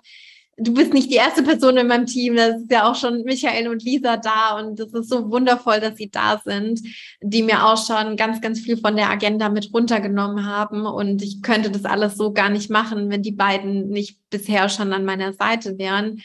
du 0.58 0.74
bist 0.74 0.94
nicht 0.94 1.10
die 1.10 1.16
erste 1.16 1.44
Person 1.44 1.78
in 1.78 1.88
meinem 1.88 2.06
Team, 2.06 2.36
das 2.36 2.62
ist 2.62 2.72
ja 2.72 2.90
auch 2.90 2.96
schon 2.96 3.24
Michael 3.24 3.68
und 3.68 3.84
Lisa 3.84 4.18
da. 4.18 4.60
Und 4.60 4.80
es 4.80 4.94
ist 4.94 5.10
so 5.10 5.32
wundervoll, 5.32 5.80
dass 5.80 5.98
sie 5.98 6.10
da 6.10 6.42
sind, 6.44 6.82
die 7.22 7.44
mir 7.44 7.66
auch 7.66 7.84
schon 7.84 8.16
ganz, 8.16 8.42
ganz 8.42 8.60
viel 8.60 8.78
von 8.78 8.96
der 8.96 9.10
Agenda 9.10 9.50
mit 9.50 9.74
runtergenommen 9.74 10.46
haben. 10.46 10.86
Und 10.86 11.22
ich 11.22 11.42
könnte 11.42 11.72
das 11.72 11.86
alles 11.86 12.16
so 12.16 12.34
gar 12.34 12.50
nicht 12.50 12.70
machen, 12.70 13.10
wenn 13.10 13.24
die 13.24 13.32
beiden 13.32 13.90
nicht 13.90 14.20
bisher 14.30 14.70
schon 14.70 14.94
an 14.94 15.06
meiner 15.06 15.34
Seite 15.34 15.78
wären. 15.78 16.22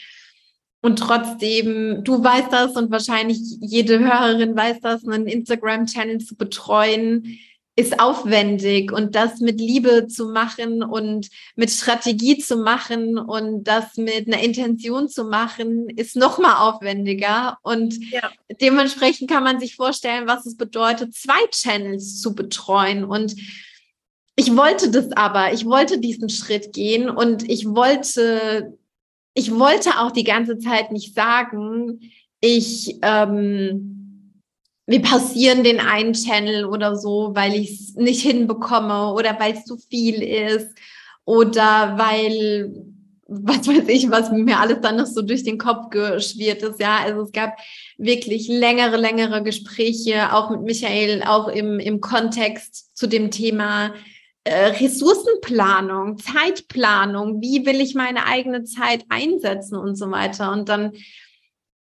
Und 0.81 0.99
trotzdem, 0.99 2.05
du 2.05 2.23
weißt 2.23 2.53
das 2.53 2.77
und 2.77 2.91
wahrscheinlich 2.91 3.41
jede 3.61 3.99
Hörerin 3.99 4.57
weiß 4.57 4.81
das, 4.81 5.07
einen 5.07 5.27
Instagram-Channel 5.27 6.19
zu 6.19 6.37
betreuen, 6.37 7.39
ist 7.79 8.01
aufwendig 8.01 8.91
und 8.91 9.15
das 9.15 9.39
mit 9.39 9.61
Liebe 9.61 10.09
zu 10.09 10.31
machen 10.31 10.83
und 10.83 11.29
mit 11.55 11.71
Strategie 11.71 12.37
zu 12.37 12.57
machen 12.57 13.19
und 13.19 13.63
das 13.69 13.97
mit 13.97 14.27
einer 14.27 14.43
Intention 14.43 15.09
zu 15.09 15.23
machen, 15.23 15.89
ist 15.89 16.17
noch 16.17 16.39
mal 16.39 16.69
aufwendiger 16.69 17.57
und 17.63 17.95
ja. 18.11 18.33
dementsprechend 18.61 19.31
kann 19.31 19.45
man 19.45 19.61
sich 19.61 19.77
vorstellen, 19.77 20.27
was 20.27 20.45
es 20.45 20.57
bedeutet, 20.57 21.15
zwei 21.15 21.39
Channels 21.53 22.21
zu 22.21 22.35
betreuen 22.35 23.05
und 23.05 23.37
ich 24.35 24.57
wollte 24.57 24.91
das 24.91 25.13
aber, 25.13 25.53
ich 25.53 25.65
wollte 25.65 26.01
diesen 26.01 26.31
Schritt 26.31 26.73
gehen 26.73 27.09
und 27.09 27.49
ich 27.49 27.65
wollte, 27.65 28.77
ich 29.35 29.53
wollte 29.53 30.01
auch 30.01 30.11
die 30.11 30.25
ganze 30.25 30.59
Zeit 30.59 30.91
nicht 30.91 31.15
sagen, 31.15 32.01
ich 32.41 32.99
ähm, 33.03 33.98
wir 34.89 35.03
passieren 35.03 35.65
den 35.65 35.81
einen 35.81 36.15
Channel 36.15 36.65
oder 36.65 36.97
so, 36.97 37.33
weil 37.35 37.55
ich 37.55 37.73
es 37.73 37.95
nicht 37.95 38.23
hinbekomme 38.23 39.13
oder 39.13 39.39
weil 39.39 39.53
es 39.53 39.65
zu 39.65 39.77
viel 39.77 40.23
ist 40.23 40.71
oder 41.27 41.99
weil, 41.99 42.75
was 43.27 43.69
weiß 43.69 43.87
ich, 43.89 44.11
was 44.11 44.33
mir 44.33 44.59
alles 44.59 44.79
dann 44.81 44.97
noch 44.97 45.05
so 45.05 45.21
durch 45.21 45.45
den 45.45 45.59
Kopf 45.59 45.91
geschwirrt 45.91 46.63
ist. 46.63 46.81
Ja, 46.81 47.01
also 47.05 47.21
es 47.21 47.33
gab 47.33 47.59
wirklich 47.99 48.49
längere, 48.49 48.97
längere 48.97 49.43
Gespräche, 49.43 50.33
auch 50.33 50.49
mit 50.49 50.63
Michael, 50.63 51.23
auch 51.23 51.49
im, 51.49 51.79
im 51.79 52.01
Kontext 52.01 52.97
zu 52.97 53.07
dem 53.07 53.31
Thema 53.31 53.93
äh, 54.45 54.69
Ressourcenplanung, 54.69 56.17
Zeitplanung, 56.17 57.43
wie 57.43 57.67
will 57.67 57.83
ich 57.83 57.95
meine 57.95 58.25
eigene 58.25 58.65
Zeit 58.65 59.05
einsetzen 59.11 59.77
und 59.77 59.97
so 59.97 60.11
weiter. 60.11 60.51
Und 60.51 60.71
dann 60.71 60.93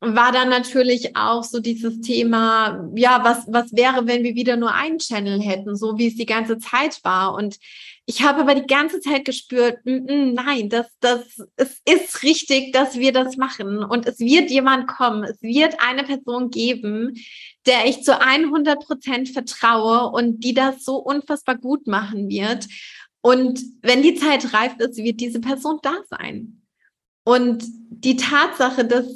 war 0.01 0.33
dann 0.33 0.49
natürlich 0.49 1.17
auch 1.17 1.45
so 1.45 1.61
dieses 1.61 2.01
Thema, 2.01 2.89
ja, 2.95 3.25
was, 3.25 3.47
was 3.49 3.73
wäre, 3.73 4.07
wenn 4.07 4.23
wir 4.23 4.35
wieder 4.35 4.57
nur 4.57 4.75
einen 4.75 4.99
Channel 4.99 5.41
hätten, 5.41 5.77
so 5.77 5.99
wie 5.99 6.09
es 6.09 6.17
die 6.17 6.27
ganze 6.27 6.59
Zeit 6.59 7.03
war. 7.05 7.35
Und 7.35 7.59
ich 8.07 8.23
habe 8.23 8.41
aber 8.41 8.55
die 8.55 8.67
ganze 8.67 9.01
Zeit 9.01 9.25
gespürt, 9.25 9.79
mm, 9.85 10.05
mm, 10.05 10.35
nein, 10.35 10.69
das, 10.69 10.87
das, 11.01 11.43
es 11.57 11.81
ist 11.87 12.23
richtig, 12.23 12.73
dass 12.73 12.99
wir 12.99 13.13
das 13.13 13.37
machen. 13.37 13.83
Und 13.83 14.07
es 14.07 14.19
wird 14.19 14.51
jemand 14.51 14.89
kommen, 14.89 15.25
es 15.25 15.41
wird 15.41 15.77
eine 15.81 16.05
Person 16.05 16.51
geben, 16.51 17.15
der 17.67 17.87
ich 17.87 18.03
zu 18.03 18.21
100 18.21 18.85
Prozent 18.85 19.31
vertraue 19.31 20.11
und 20.11 20.41
die 20.41 20.53
das 20.53 20.85
so 20.85 20.97
unfassbar 20.97 21.57
gut 21.57 21.87
machen 21.87 22.29
wird. 22.29 22.67
Und 23.23 23.63
wenn 23.81 24.03
die 24.03 24.17
Zeit 24.17 24.53
reif 24.53 24.75
ist, 24.79 24.99
wird 24.99 25.19
diese 25.21 25.41
Person 25.41 25.79
da 25.83 25.95
sein. 26.11 26.61
Und 27.25 27.65
die 27.89 28.17
Tatsache, 28.17 28.85
dass 28.85 29.07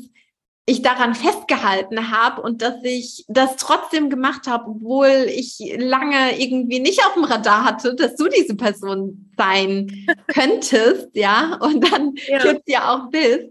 ich 0.69 0.83
daran 0.83 1.15
festgehalten 1.15 2.11
habe 2.11 2.43
und 2.43 2.61
dass 2.61 2.85
ich 2.85 3.25
das 3.27 3.57
trotzdem 3.57 4.11
gemacht 4.11 4.47
habe, 4.47 4.69
obwohl 4.69 5.27
ich 5.29 5.59
lange 5.79 6.39
irgendwie 6.39 6.79
nicht 6.79 7.01
auf 7.07 7.15
dem 7.15 7.25
Radar 7.25 7.65
hatte, 7.65 7.95
dass 7.95 8.17
du 8.17 8.29
diese 8.29 8.55
Person 8.55 9.33
sein 9.39 10.07
könntest, 10.29 11.09
ja, 11.15 11.59
und 11.63 11.91
dann 11.91 12.15
ja. 12.27 12.45
jetzt 12.45 12.69
ja 12.69 12.95
auch 12.95 13.09
bist, 13.09 13.47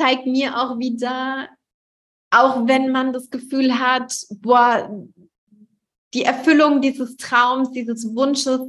zeigt 0.00 0.26
mir 0.26 0.56
auch 0.56 0.78
wieder, 0.78 1.50
auch 2.30 2.66
wenn 2.66 2.90
man 2.90 3.12
das 3.12 3.28
Gefühl 3.28 3.78
hat, 3.78 4.14
boah, 4.40 4.90
die 6.14 6.24
Erfüllung 6.24 6.80
dieses 6.80 7.16
Traums, 7.16 7.70
dieses 7.72 8.14
Wunsches, 8.14 8.60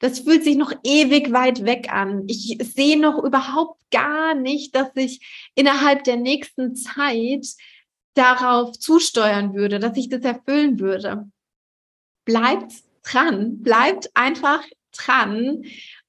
das 0.00 0.20
fühlt 0.20 0.44
sich 0.44 0.56
noch 0.56 0.72
ewig 0.82 1.32
weit 1.32 1.64
weg 1.64 1.92
an. 1.92 2.24
Ich 2.26 2.58
sehe 2.74 2.98
noch 2.98 3.22
überhaupt 3.22 3.80
gar 3.90 4.34
nicht, 4.34 4.74
dass 4.74 4.88
ich 4.94 5.50
innerhalb 5.54 6.04
der 6.04 6.16
nächsten 6.16 6.74
Zeit 6.74 7.46
darauf 8.14 8.78
zusteuern 8.78 9.54
würde, 9.54 9.78
dass 9.78 9.96
ich 9.96 10.08
das 10.08 10.22
erfüllen 10.22 10.80
würde. 10.80 11.30
Bleibt 12.24 12.72
dran, 13.04 13.62
bleibt 13.62 14.10
einfach 14.14 14.64
dran 14.92 15.64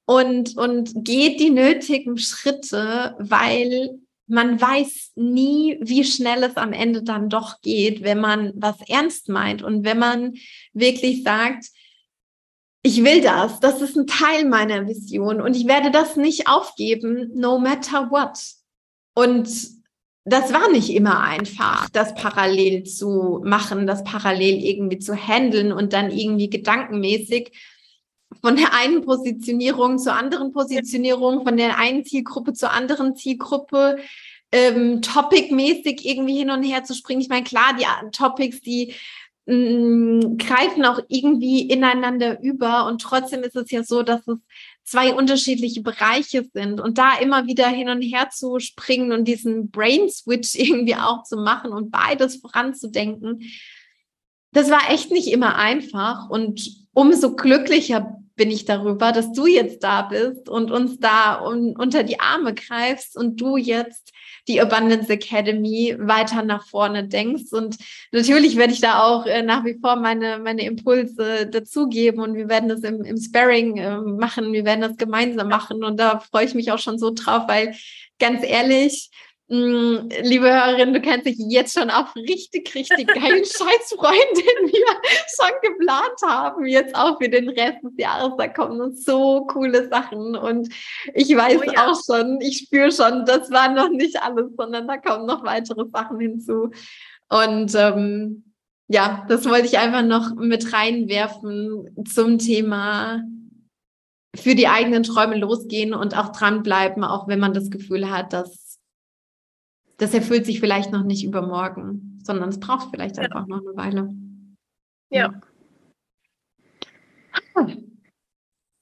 und, 0.05 0.57
und 0.57 1.05
geht 1.05 1.39
die 1.39 1.51
nötigen 1.51 2.17
Schritte, 2.17 3.15
weil 3.19 3.99
man 4.29 4.61
weiß 4.61 5.13
nie, 5.15 5.77
wie 5.81 6.03
schnell 6.03 6.43
es 6.43 6.55
am 6.55 6.71
Ende 6.71 7.03
dann 7.03 7.29
doch 7.29 7.61
geht, 7.61 8.03
wenn 8.03 8.19
man 8.19 8.53
was 8.55 8.77
ernst 8.87 9.27
meint 9.27 9.61
und 9.63 9.83
wenn 9.83 9.99
man 9.99 10.35
wirklich 10.73 11.23
sagt, 11.23 11.65
ich 12.83 13.03
will 13.03 13.21
das, 13.21 13.59
das 13.59 13.81
ist 13.81 13.97
ein 13.97 14.07
Teil 14.07 14.45
meiner 14.45 14.87
Vision 14.87 15.41
und 15.41 15.55
ich 15.55 15.67
werde 15.67 15.91
das 15.91 16.15
nicht 16.15 16.47
aufgeben, 16.47 17.31
no 17.33 17.59
matter 17.59 18.09
what. 18.11 18.39
Und 19.15 19.49
das 20.25 20.53
war 20.53 20.71
nicht 20.71 20.91
immer 20.91 21.21
einfach, 21.21 21.89
das 21.89 22.13
parallel 22.13 22.83
zu 22.83 23.41
machen, 23.43 23.87
das 23.87 24.03
parallel 24.03 24.63
irgendwie 24.63 24.99
zu 24.99 25.15
handeln 25.15 25.73
und 25.73 25.91
dann 25.93 26.11
irgendwie 26.11 26.49
gedankenmäßig 26.49 27.51
von 28.41 28.55
der 28.55 28.73
einen 28.73 29.01
Positionierung 29.01 29.97
zur 29.97 30.13
anderen 30.13 30.51
Positionierung, 30.51 31.43
von 31.43 31.57
der 31.57 31.77
einen 31.77 32.05
Zielgruppe 32.05 32.53
zur 32.53 32.71
anderen 32.71 33.15
Zielgruppe, 33.15 33.97
ähm, 34.51 35.01
Topic-mäßig 35.01 36.05
irgendwie 36.05 36.37
hin 36.37 36.49
und 36.49 36.63
her 36.63 36.83
zu 36.83 36.93
springen. 36.95 37.21
Ich 37.21 37.29
meine, 37.29 37.43
klar, 37.43 37.75
die 37.77 37.85
Topics, 38.11 38.61
die 38.61 38.93
mh, 39.45 39.55
mm, 39.55 40.37
greifen 40.37 40.85
auch 40.85 40.99
irgendwie 41.07 41.61
ineinander 41.61 42.39
über 42.41 42.87
und 42.87 43.01
trotzdem 43.01 43.43
ist 43.43 43.55
es 43.55 43.71
ja 43.71 43.83
so, 43.83 44.03
dass 44.03 44.27
es 44.27 44.37
zwei 44.83 45.13
unterschiedliche 45.13 45.81
Bereiche 45.81 46.47
sind 46.53 46.81
und 46.81 46.97
da 46.97 47.19
immer 47.19 47.45
wieder 47.45 47.67
hin 47.67 47.89
und 47.89 48.01
her 48.01 48.29
zu 48.31 48.59
springen 48.59 49.11
und 49.11 49.27
diesen 49.27 49.69
Brain 49.69 50.09
Switch 50.09 50.55
irgendwie 50.55 50.95
auch 50.95 51.23
zu 51.23 51.37
machen 51.37 51.71
und 51.71 51.91
beides 51.91 52.37
voranzudenken, 52.37 53.41
das 54.51 54.71
war 54.71 54.89
echt 54.89 55.11
nicht 55.11 55.27
immer 55.27 55.55
einfach 55.57 56.29
und 56.29 56.87
umso 56.93 57.35
glücklicher 57.35 58.18
bin 58.39 58.51
ich 58.51 58.63
darüber, 58.63 59.11
dass 59.11 59.33
du 59.33 59.47
jetzt 59.47 59.83
da 59.83 60.03
bist 60.03 60.47
und 60.47 60.71
uns 60.71 60.97
da 60.97 61.45
un 61.45 61.75
unter 61.75 62.03
die 62.03 62.21
Arme 62.21 62.53
greifst 62.53 63.17
und 63.17 63.41
du 63.41 63.57
jetzt 63.57 64.13
die 64.47 64.61
Abundance 64.61 65.11
Academy 65.11 65.93
weiter 65.99 66.41
nach 66.41 66.65
vorne 66.65 67.05
denkst. 67.05 67.51
Und 67.51 67.75
natürlich 68.13 68.55
werde 68.55 68.71
ich 68.71 68.79
da 68.79 69.03
auch 69.03 69.25
äh, 69.25 69.41
nach 69.41 69.65
wie 69.65 69.77
vor 69.81 69.97
meine, 69.97 70.39
meine 70.39 70.63
Impulse 70.63 71.47
dazugeben 71.47 72.21
und 72.21 72.35
wir 72.35 72.47
werden 72.47 72.69
das 72.69 72.79
im, 72.79 73.03
im 73.03 73.17
Sparring 73.17 73.75
äh, 73.75 73.97
machen, 73.97 74.53
wir 74.53 74.63
werden 74.63 74.81
das 74.81 74.95
gemeinsam 74.95 75.49
machen 75.49 75.83
und 75.83 75.99
da 75.99 76.21
freue 76.21 76.45
ich 76.45 76.55
mich 76.55 76.71
auch 76.71 76.79
schon 76.79 76.97
so 76.97 77.11
drauf, 77.11 77.43
weil 77.47 77.75
ganz 78.19 78.41
ehrlich, 78.41 79.09
liebe 79.51 80.45
Hörerin, 80.45 80.93
du 80.93 81.01
kannst 81.01 81.25
dich 81.25 81.37
jetzt 81.39 81.73
schon 81.73 81.89
auf 81.89 82.15
richtig, 82.15 82.73
richtig 82.75 83.07
geilen 83.07 83.43
Scheißfreund, 83.43 84.37
den 84.37 84.71
wir 84.71 84.85
schon 85.35 85.51
geplant 85.63 86.21
haben, 86.23 86.65
jetzt 86.67 86.93
auch 86.93 87.17
für 87.17 87.29
den 87.29 87.49
Rest 87.49 87.83
des 87.83 87.93
Jahres. 87.97 88.33
Da 88.37 88.47
kommen 88.47 88.95
so 88.95 89.47
coole 89.47 89.89
Sachen 89.89 90.35
und 90.35 90.69
ich 91.15 91.35
weiß 91.35 91.61
oh, 91.61 91.71
ja. 91.71 91.87
auch 91.87 91.99
schon, 92.05 92.39
ich 92.41 92.59
spüre 92.59 92.91
schon, 92.91 93.25
das 93.25 93.49
war 93.49 93.73
noch 93.73 93.89
nicht 93.89 94.21
alles, 94.21 94.51
sondern 94.55 94.87
da 94.87 94.97
kommen 94.97 95.25
noch 95.25 95.43
weitere 95.43 95.85
Sachen 95.91 96.19
hinzu. 96.19 96.69
Und 97.29 97.73
ähm, 97.73 98.53
ja, 98.87 99.25
das 99.29 99.49
wollte 99.49 99.65
ich 99.65 99.79
einfach 99.79 100.03
noch 100.03 100.35
mit 100.35 100.73
reinwerfen 100.73 102.05
zum 102.07 102.37
Thema 102.37 103.23
für 104.35 104.53
die 104.53 104.67
eigenen 104.67 105.01
Träume 105.01 105.37
losgehen 105.37 105.95
und 105.95 106.15
auch 106.15 106.31
dranbleiben, 106.31 107.03
auch 107.03 107.27
wenn 107.27 107.39
man 107.39 107.55
das 107.55 107.71
Gefühl 107.71 108.11
hat, 108.11 108.31
dass 108.31 108.68
das 109.99 110.13
erfüllt 110.13 110.45
sich 110.45 110.59
vielleicht 110.59 110.91
noch 110.91 111.03
nicht 111.03 111.23
übermorgen, 111.23 112.19
sondern 112.23 112.49
es 112.49 112.59
braucht 112.59 112.89
vielleicht 112.91 113.17
ja. 113.17 113.23
einfach 113.23 113.45
noch 113.47 113.61
eine 113.61 113.75
Weile. 113.75 114.09
Ja. 115.11 115.39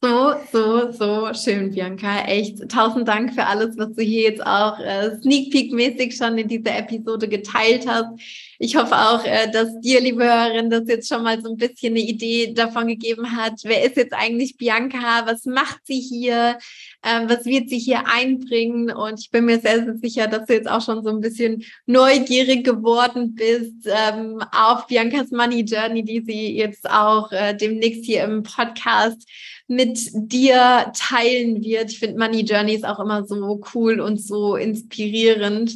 So, 0.08 0.36
so, 0.54 0.92
so 0.94 1.34
schön, 1.34 1.72
Bianca. 1.72 2.22
Echt 2.28 2.70
tausend 2.70 3.10
Dank 3.10 3.34
für 3.34 3.46
alles, 3.46 3.78
was 3.78 3.94
du 3.94 4.02
hier 4.02 4.22
jetzt 4.30 4.46
auch 4.46 4.80
äh, 4.80 5.18
Sneak 5.22 5.52
Peek-mäßig 5.52 6.16
schon 6.16 6.38
in 6.38 6.48
dieser 6.48 6.78
Episode 6.78 7.28
geteilt 7.28 7.86
hast. 7.86 8.18
ich 8.58 8.78
hoffe 8.78 8.96
auch, 8.96 9.26
äh, 9.26 9.52
dass 9.52 9.78
dir, 9.82 10.00
liebe 10.00 10.24
Hörerin, 10.24 10.70
das 10.70 10.88
jetzt 10.88 11.10
schon 11.10 11.24
mal 11.24 11.42
so 11.42 11.50
ein 11.50 11.58
bisschen 11.58 11.94
eine 11.94 12.00
Idee 12.00 12.54
davon 12.54 12.88
gegeben 12.88 13.36
hat. 13.36 13.56
Wer 13.64 13.84
ist 13.84 13.98
jetzt 13.98 14.14
eigentlich 14.14 14.56
Bianca? 14.56 15.26
Was 15.26 15.44
macht 15.44 15.82
sie 15.84 16.00
hier? 16.00 16.58
Ähm, 17.04 17.28
was 17.28 17.44
wird 17.44 17.70
sie 17.70 17.78
hier 17.78 18.08
einbringen? 18.08 18.90
Und 18.90 19.20
ich 19.20 19.30
bin 19.30 19.44
mir 19.44 19.60
sehr, 19.60 19.84
sehr 19.84 19.98
sicher, 19.98 20.28
dass 20.28 20.46
du 20.46 20.54
jetzt 20.54 20.70
auch 20.70 20.82
schon 20.82 21.04
so 21.04 21.10
ein 21.10 21.20
bisschen 21.20 21.66
neugierig 21.86 22.64
geworden 22.64 23.36
bist 23.36 23.86
ähm, 23.86 24.42
auf 24.54 24.88
Biancas 24.88 25.32
Money 25.32 25.66
Journey, 25.66 26.04
die 26.04 26.22
sie 26.22 26.56
jetzt 26.56 26.90
auch 26.90 27.30
äh, 27.34 27.54
demnächst 27.54 28.06
hier 28.06 28.24
im 28.24 28.44
Podcast 28.44 29.28
mit 29.68 30.00
dir 30.14 30.92
teilen 30.98 31.64
wird. 31.64 31.92
Ich 31.92 32.00
finde 32.00 32.18
Money 32.18 32.42
Journey 32.42 32.74
ist 32.74 32.86
auch 32.86 33.00
immer 33.00 33.26
so 33.26 33.62
cool 33.74 34.00
und 34.00 34.22
so 34.22 34.56
inspirierend. 34.56 35.76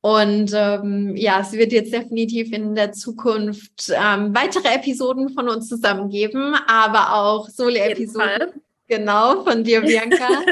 Und 0.00 0.52
ähm, 0.54 1.16
ja, 1.16 1.40
es 1.40 1.52
wird 1.52 1.72
jetzt 1.72 1.92
definitiv 1.92 2.52
in 2.52 2.74
der 2.74 2.92
Zukunft 2.92 3.90
ähm, 3.90 4.34
weitere 4.34 4.68
Episoden 4.68 5.30
von 5.30 5.48
uns 5.48 5.68
zusammen 5.68 6.10
geben, 6.10 6.54
aber 6.68 7.14
auch 7.14 7.48
Solo-Episoden. 7.48 8.62
Genau, 8.86 9.42
von 9.42 9.64
dir, 9.64 9.80
Bianca. 9.80 10.28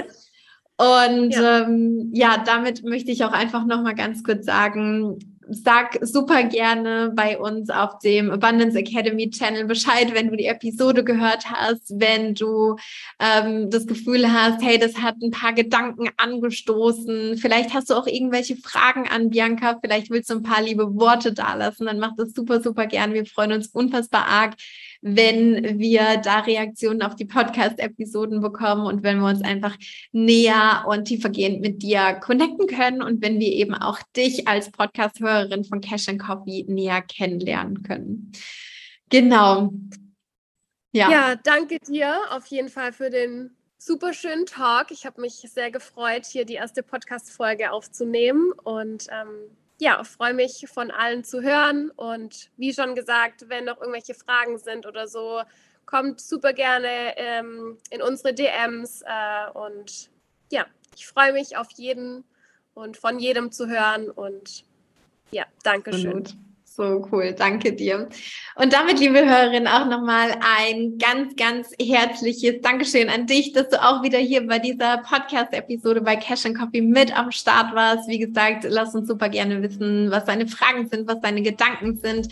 Und 0.76 1.30
ja. 1.30 1.62
Ähm, 1.62 2.10
ja, 2.12 2.42
damit 2.44 2.82
möchte 2.82 3.12
ich 3.12 3.22
auch 3.22 3.30
einfach 3.30 3.64
nochmal 3.64 3.94
ganz 3.94 4.24
kurz 4.24 4.44
sagen, 4.44 5.33
sag 5.48 5.98
super 6.02 6.44
gerne 6.44 7.12
bei 7.14 7.38
uns 7.38 7.70
auf 7.70 7.98
dem 7.98 8.30
Abundance 8.30 8.78
Academy 8.78 9.30
Channel 9.30 9.64
Bescheid, 9.64 10.14
wenn 10.14 10.28
du 10.28 10.36
die 10.36 10.46
Episode 10.46 11.04
gehört 11.04 11.50
hast, 11.50 11.98
wenn 11.98 12.34
du 12.34 12.76
ähm, 13.18 13.70
das 13.70 13.86
Gefühl 13.86 14.32
hast, 14.32 14.62
hey, 14.62 14.78
das 14.78 14.98
hat 14.98 15.16
ein 15.22 15.30
paar 15.30 15.52
Gedanken 15.52 16.08
angestoßen. 16.16 17.36
Vielleicht 17.38 17.74
hast 17.74 17.90
du 17.90 17.94
auch 17.94 18.06
irgendwelche 18.06 18.56
Fragen 18.56 19.08
an 19.08 19.30
Bianca, 19.30 19.78
vielleicht 19.80 20.10
willst 20.10 20.30
du 20.30 20.34
ein 20.34 20.42
paar 20.42 20.62
liebe 20.62 20.94
Worte 20.96 21.32
dalassen, 21.32 21.86
dann 21.86 21.98
mach 21.98 22.16
das 22.16 22.32
super, 22.32 22.60
super 22.60 22.86
gerne. 22.86 23.14
Wir 23.14 23.26
freuen 23.26 23.52
uns 23.52 23.68
unfassbar 23.68 24.26
arg, 24.26 24.54
wenn 25.06 25.78
wir 25.78 26.16
da 26.16 26.40
Reaktionen 26.40 27.02
auf 27.02 27.14
die 27.14 27.26
Podcast-Episoden 27.26 28.40
bekommen 28.40 28.86
und 28.86 29.02
wenn 29.02 29.18
wir 29.18 29.28
uns 29.28 29.42
einfach 29.42 29.76
näher 30.12 30.86
und 30.88 31.04
tiefergehend 31.04 31.60
mit 31.60 31.82
dir 31.82 32.14
connecten 32.14 32.66
können 32.66 33.02
und 33.02 33.20
wenn 33.20 33.38
wir 33.38 33.52
eben 33.52 33.74
auch 33.74 33.98
dich 34.16 34.48
als 34.48 34.70
Podcast-Hörerin 34.70 35.64
von 35.64 35.82
Cash 35.82 36.08
and 36.08 36.22
Coffee 36.22 36.64
näher 36.68 37.02
kennenlernen 37.02 37.82
können. 37.82 38.32
Genau. 39.10 39.74
Ja. 40.92 41.10
ja, 41.10 41.34
danke 41.36 41.80
dir 41.80 42.16
auf 42.30 42.46
jeden 42.46 42.70
Fall 42.70 42.94
für 42.94 43.10
den 43.10 43.50
super 43.76 44.14
schönen 44.14 44.46
Talk. 44.46 44.90
Ich 44.90 45.04
habe 45.04 45.20
mich 45.20 45.34
sehr 45.34 45.70
gefreut, 45.70 46.24
hier 46.24 46.46
die 46.46 46.54
erste 46.54 46.82
Podcast-Folge 46.82 47.72
aufzunehmen 47.72 48.52
und 48.52 49.08
ähm, 49.10 49.54
ja, 49.78 50.04
freue 50.04 50.34
mich 50.34 50.66
von 50.72 50.90
allen 50.90 51.24
zu 51.24 51.42
hören. 51.42 51.90
Und 51.90 52.50
wie 52.56 52.72
schon 52.72 52.94
gesagt, 52.94 53.48
wenn 53.48 53.64
noch 53.64 53.80
irgendwelche 53.80 54.14
Fragen 54.14 54.58
sind 54.58 54.86
oder 54.86 55.08
so, 55.08 55.42
kommt 55.86 56.20
super 56.20 56.52
gerne 56.52 57.16
ähm, 57.16 57.78
in 57.90 58.02
unsere 58.02 58.34
DMs. 58.34 59.02
Äh, 59.02 59.50
und 59.52 60.10
ja, 60.50 60.66
ich 60.96 61.06
freue 61.06 61.32
mich 61.32 61.56
auf 61.56 61.70
jeden 61.72 62.24
und 62.74 62.96
von 62.96 63.18
jedem 63.18 63.52
zu 63.52 63.68
hören. 63.68 64.10
Und 64.10 64.64
ja, 65.30 65.44
danke 65.62 65.92
schön. 65.92 66.24
So 66.76 67.06
cool, 67.12 67.32
danke 67.38 67.72
dir. 67.72 68.08
Und 68.56 68.72
damit, 68.72 68.98
liebe 68.98 69.24
Hörerin, 69.24 69.68
auch 69.68 69.86
nochmal 69.86 70.36
ein 70.58 70.98
ganz, 70.98 71.36
ganz 71.36 71.70
herzliches 71.80 72.62
Dankeschön 72.62 73.08
an 73.08 73.28
dich, 73.28 73.52
dass 73.52 73.68
du 73.68 73.80
auch 73.80 74.02
wieder 74.02 74.18
hier 74.18 74.44
bei 74.44 74.58
dieser 74.58 74.98
Podcast-Episode 74.98 76.00
bei 76.00 76.16
Cash 76.16 76.46
and 76.46 76.58
Coffee 76.58 76.80
mit 76.80 77.16
am 77.16 77.30
Start 77.30 77.76
warst. 77.76 78.08
Wie 78.08 78.18
gesagt, 78.18 78.66
lass 78.68 78.92
uns 78.92 79.06
super 79.06 79.28
gerne 79.28 79.62
wissen, 79.62 80.10
was 80.10 80.24
deine 80.24 80.48
Fragen 80.48 80.88
sind, 80.88 81.06
was 81.06 81.20
deine 81.20 81.42
Gedanken 81.42 81.96
sind. 81.96 82.26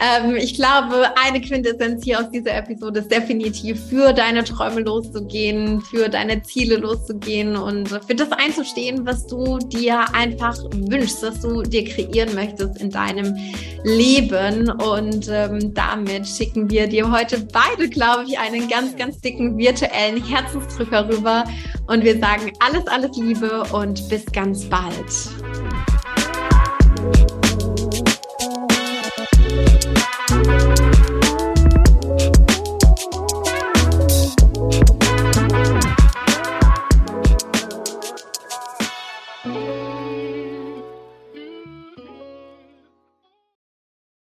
Ähm, 0.00 0.36
ich 0.36 0.54
glaube, 0.54 1.04
eine 1.22 1.40
Quintessenz 1.40 2.04
hier 2.04 2.20
aus 2.20 2.30
dieser 2.30 2.56
Episode 2.56 3.00
ist 3.00 3.10
definitiv 3.10 3.78
für 3.88 4.12
deine 4.12 4.42
Träume 4.42 4.80
loszugehen, 4.80 5.80
für 5.82 6.08
deine 6.08 6.42
Ziele 6.42 6.76
loszugehen 6.76 7.56
und 7.56 7.88
für 7.88 8.14
das 8.14 8.32
einzustehen, 8.32 9.04
was 9.04 9.26
du 9.26 9.58
dir 9.58 10.04
einfach 10.14 10.56
wünschst, 10.72 11.22
was 11.22 11.40
du 11.40 11.62
dir 11.62 11.84
kreieren 11.84 12.34
möchtest 12.34 12.80
in 12.80 12.90
deinem 12.90 13.36
Leben. 13.84 14.70
Und 14.70 15.28
ähm, 15.30 15.74
damit 15.74 16.26
schicken 16.26 16.70
wir 16.70 16.86
dir 16.86 17.10
heute 17.10 17.46
beide, 17.52 17.88
glaube 17.88 18.24
ich, 18.26 18.38
einen 18.38 18.68
ganz, 18.68 18.96
ganz 18.96 19.20
dicken 19.20 19.58
virtuellen 19.58 20.24
Herzensdrücker 20.24 21.08
rüber. 21.08 21.44
Und 21.86 22.02
wir 22.02 22.18
sagen 22.18 22.52
alles, 22.60 22.86
alles 22.86 23.16
Liebe 23.16 23.64
und 23.72 24.08
bis 24.08 24.24
ganz 24.26 24.64
bald. 24.64 25.91